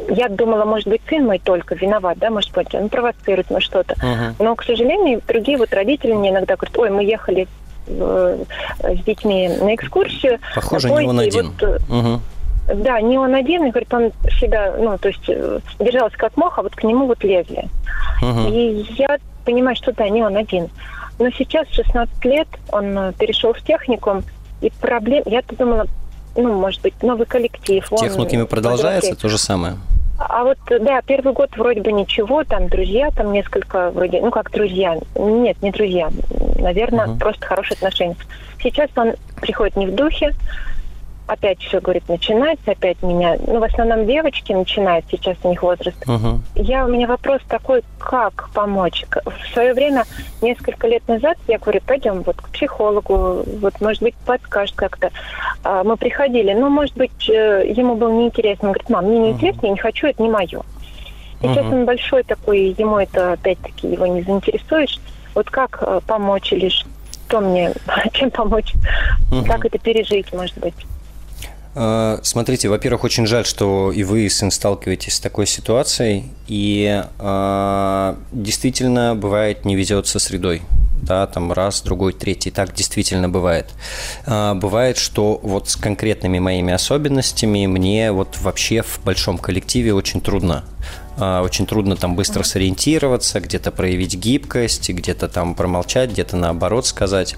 [0.09, 3.95] я думала, может быть, сын мой только виноват, да, может быть, он провоцирует на что-то.
[3.95, 4.35] Uh-huh.
[4.39, 7.47] Но, к сожалению, другие вот родители мне иногда говорят, ой, мы ехали
[7.87, 10.39] с детьми на экскурсию.
[10.55, 11.53] Похоже, не он один.
[11.61, 12.21] Вот, uh-huh.
[12.75, 16.59] Да, не он один, и говорит, он всегда, ну, то есть э, держался как мог,
[16.59, 17.69] а вот к нему вот лезли.
[18.21, 18.51] Uh-huh.
[18.51, 20.69] И я понимаю, что да, не он один.
[21.19, 24.25] Но сейчас 16 лет, он э, перешел в техникум,
[24.61, 25.23] и проблем...
[25.27, 25.87] Я-то думала,
[26.35, 27.87] ну, может быть, новый коллектив.
[27.89, 29.77] В техникуме продолжается то же самое?
[30.19, 34.51] А вот, да, первый год вроде бы ничего, там друзья, там несколько вроде, ну как
[34.51, 36.11] друзья, нет, не друзья,
[36.59, 37.19] наверное, uh-huh.
[37.19, 38.17] просто хорошие отношения.
[38.63, 40.35] Сейчас он приходит не в духе,
[41.27, 45.97] опять все, говорит, начинается, опять меня, ну, в основном девочки начинают, сейчас у них возраст.
[46.07, 46.39] Uh-huh.
[46.55, 49.05] Я, у меня вопрос такой, как помочь?
[49.11, 50.05] В свое время,
[50.41, 55.11] несколько лет назад, я говорю, пойдем вот к психологу, вот, может быть, подскажет как-то.
[55.65, 58.69] А, мы приходили, ну, может быть, э, ему было неинтересно.
[58.69, 59.67] Он говорит, мам, мне неинтересно, uh-huh.
[59.67, 60.63] я не хочу, это не мое.
[61.41, 61.75] Сейчас uh-huh.
[61.75, 64.99] он большой такой, ему это, опять-таки, его не заинтересуешь.
[65.35, 67.73] Вот как э, помочь или что мне,
[68.13, 68.75] чем помочь?
[69.31, 69.45] Uh-huh.
[69.47, 70.75] Как это пережить, может быть?
[71.79, 76.25] Э, смотрите, во-первых, очень жаль, что и вы, и сын, сталкиваетесь с такой ситуацией.
[76.49, 80.63] И э, действительно, бывает, не везет со средой.
[81.03, 82.51] Да, там раз, другой, третий.
[82.51, 83.67] Так действительно бывает.
[84.25, 90.23] Э, бывает, что вот с конкретными моими особенностями мне вот вообще в большом коллективе очень
[90.23, 90.65] трудно
[91.19, 97.37] э, очень трудно там быстро сориентироваться, где-то проявить гибкость, где-то там промолчать, где-то наоборот сказать.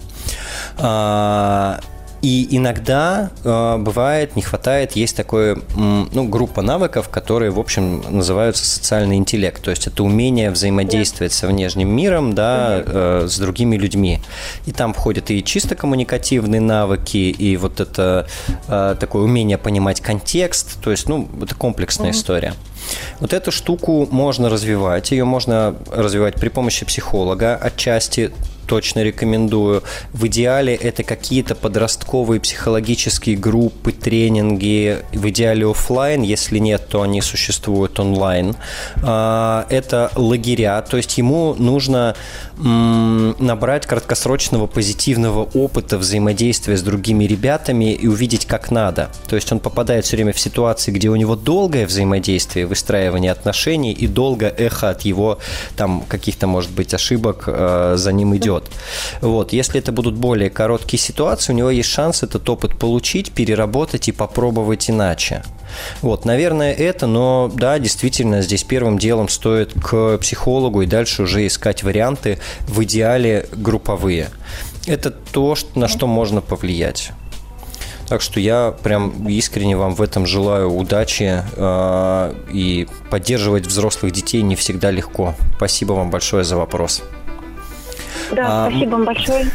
[2.21, 8.65] И иногда э, бывает, не хватает, есть такое, ну, группа навыков, которые, в общем, называются
[8.65, 9.63] социальный интеллект.
[9.63, 14.21] То есть это умение взаимодействовать со внешним миром, да, э, с другими людьми.
[14.67, 18.27] И там входят и чисто коммуникативные навыки, и вот это
[18.67, 20.81] э, такое умение понимать контекст.
[20.83, 22.55] То есть, ну, это комплексная история.
[23.21, 25.11] Вот эту штуку можно развивать.
[25.13, 28.33] Ее можно развивать при помощи психолога отчасти
[28.69, 29.83] точно рекомендую.
[30.13, 37.23] В идеале это какие-то подростковые психологические группы, тренинги, в идеале офлайн, если нет, то они
[37.23, 38.55] существуют онлайн.
[39.03, 42.15] А, это лагеря, то есть ему нужно
[42.59, 49.11] набрать краткосрочного позитивного опыта взаимодействия с другими ребятами и увидеть, как надо.
[49.29, 53.93] То есть он попадает все время в ситуации, где у него долгое взаимодействие, выстраивание отношений
[53.93, 55.39] и долго эхо от его
[55.77, 58.71] там каких-то, может быть, ошибок э, за ним идет идет.
[59.21, 59.53] Вот.
[59.53, 64.13] Если это будут более короткие ситуации, у него есть шанс этот опыт получить, переработать и
[64.13, 65.43] попробовать иначе.
[66.01, 71.47] Вот, наверное, это, но да, действительно, здесь первым делом стоит к психологу и дальше уже
[71.47, 74.31] искать варианты, в идеале групповые.
[74.87, 77.13] Это то, на что можно повлиять.
[78.09, 81.43] Так что я прям искренне вам в этом желаю удачи.
[81.57, 85.35] Э, и поддерживать взрослых детей не всегда легко.
[85.57, 87.03] Спасибо вам большое за вопрос.
[88.33, 89.47] Да, а, спасибо вам большое.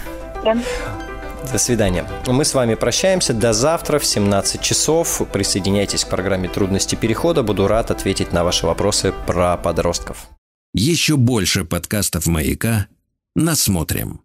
[0.43, 0.57] Да.
[1.51, 2.05] До свидания.
[2.27, 3.33] Мы с вами прощаемся.
[3.33, 5.21] До завтра в 17 часов.
[5.31, 7.43] Присоединяйтесь к программе «Трудности перехода».
[7.43, 10.27] Буду рад ответить на ваши вопросы про подростков.
[10.73, 12.87] Еще больше подкастов «Маяка»
[13.35, 14.22] насмотрим.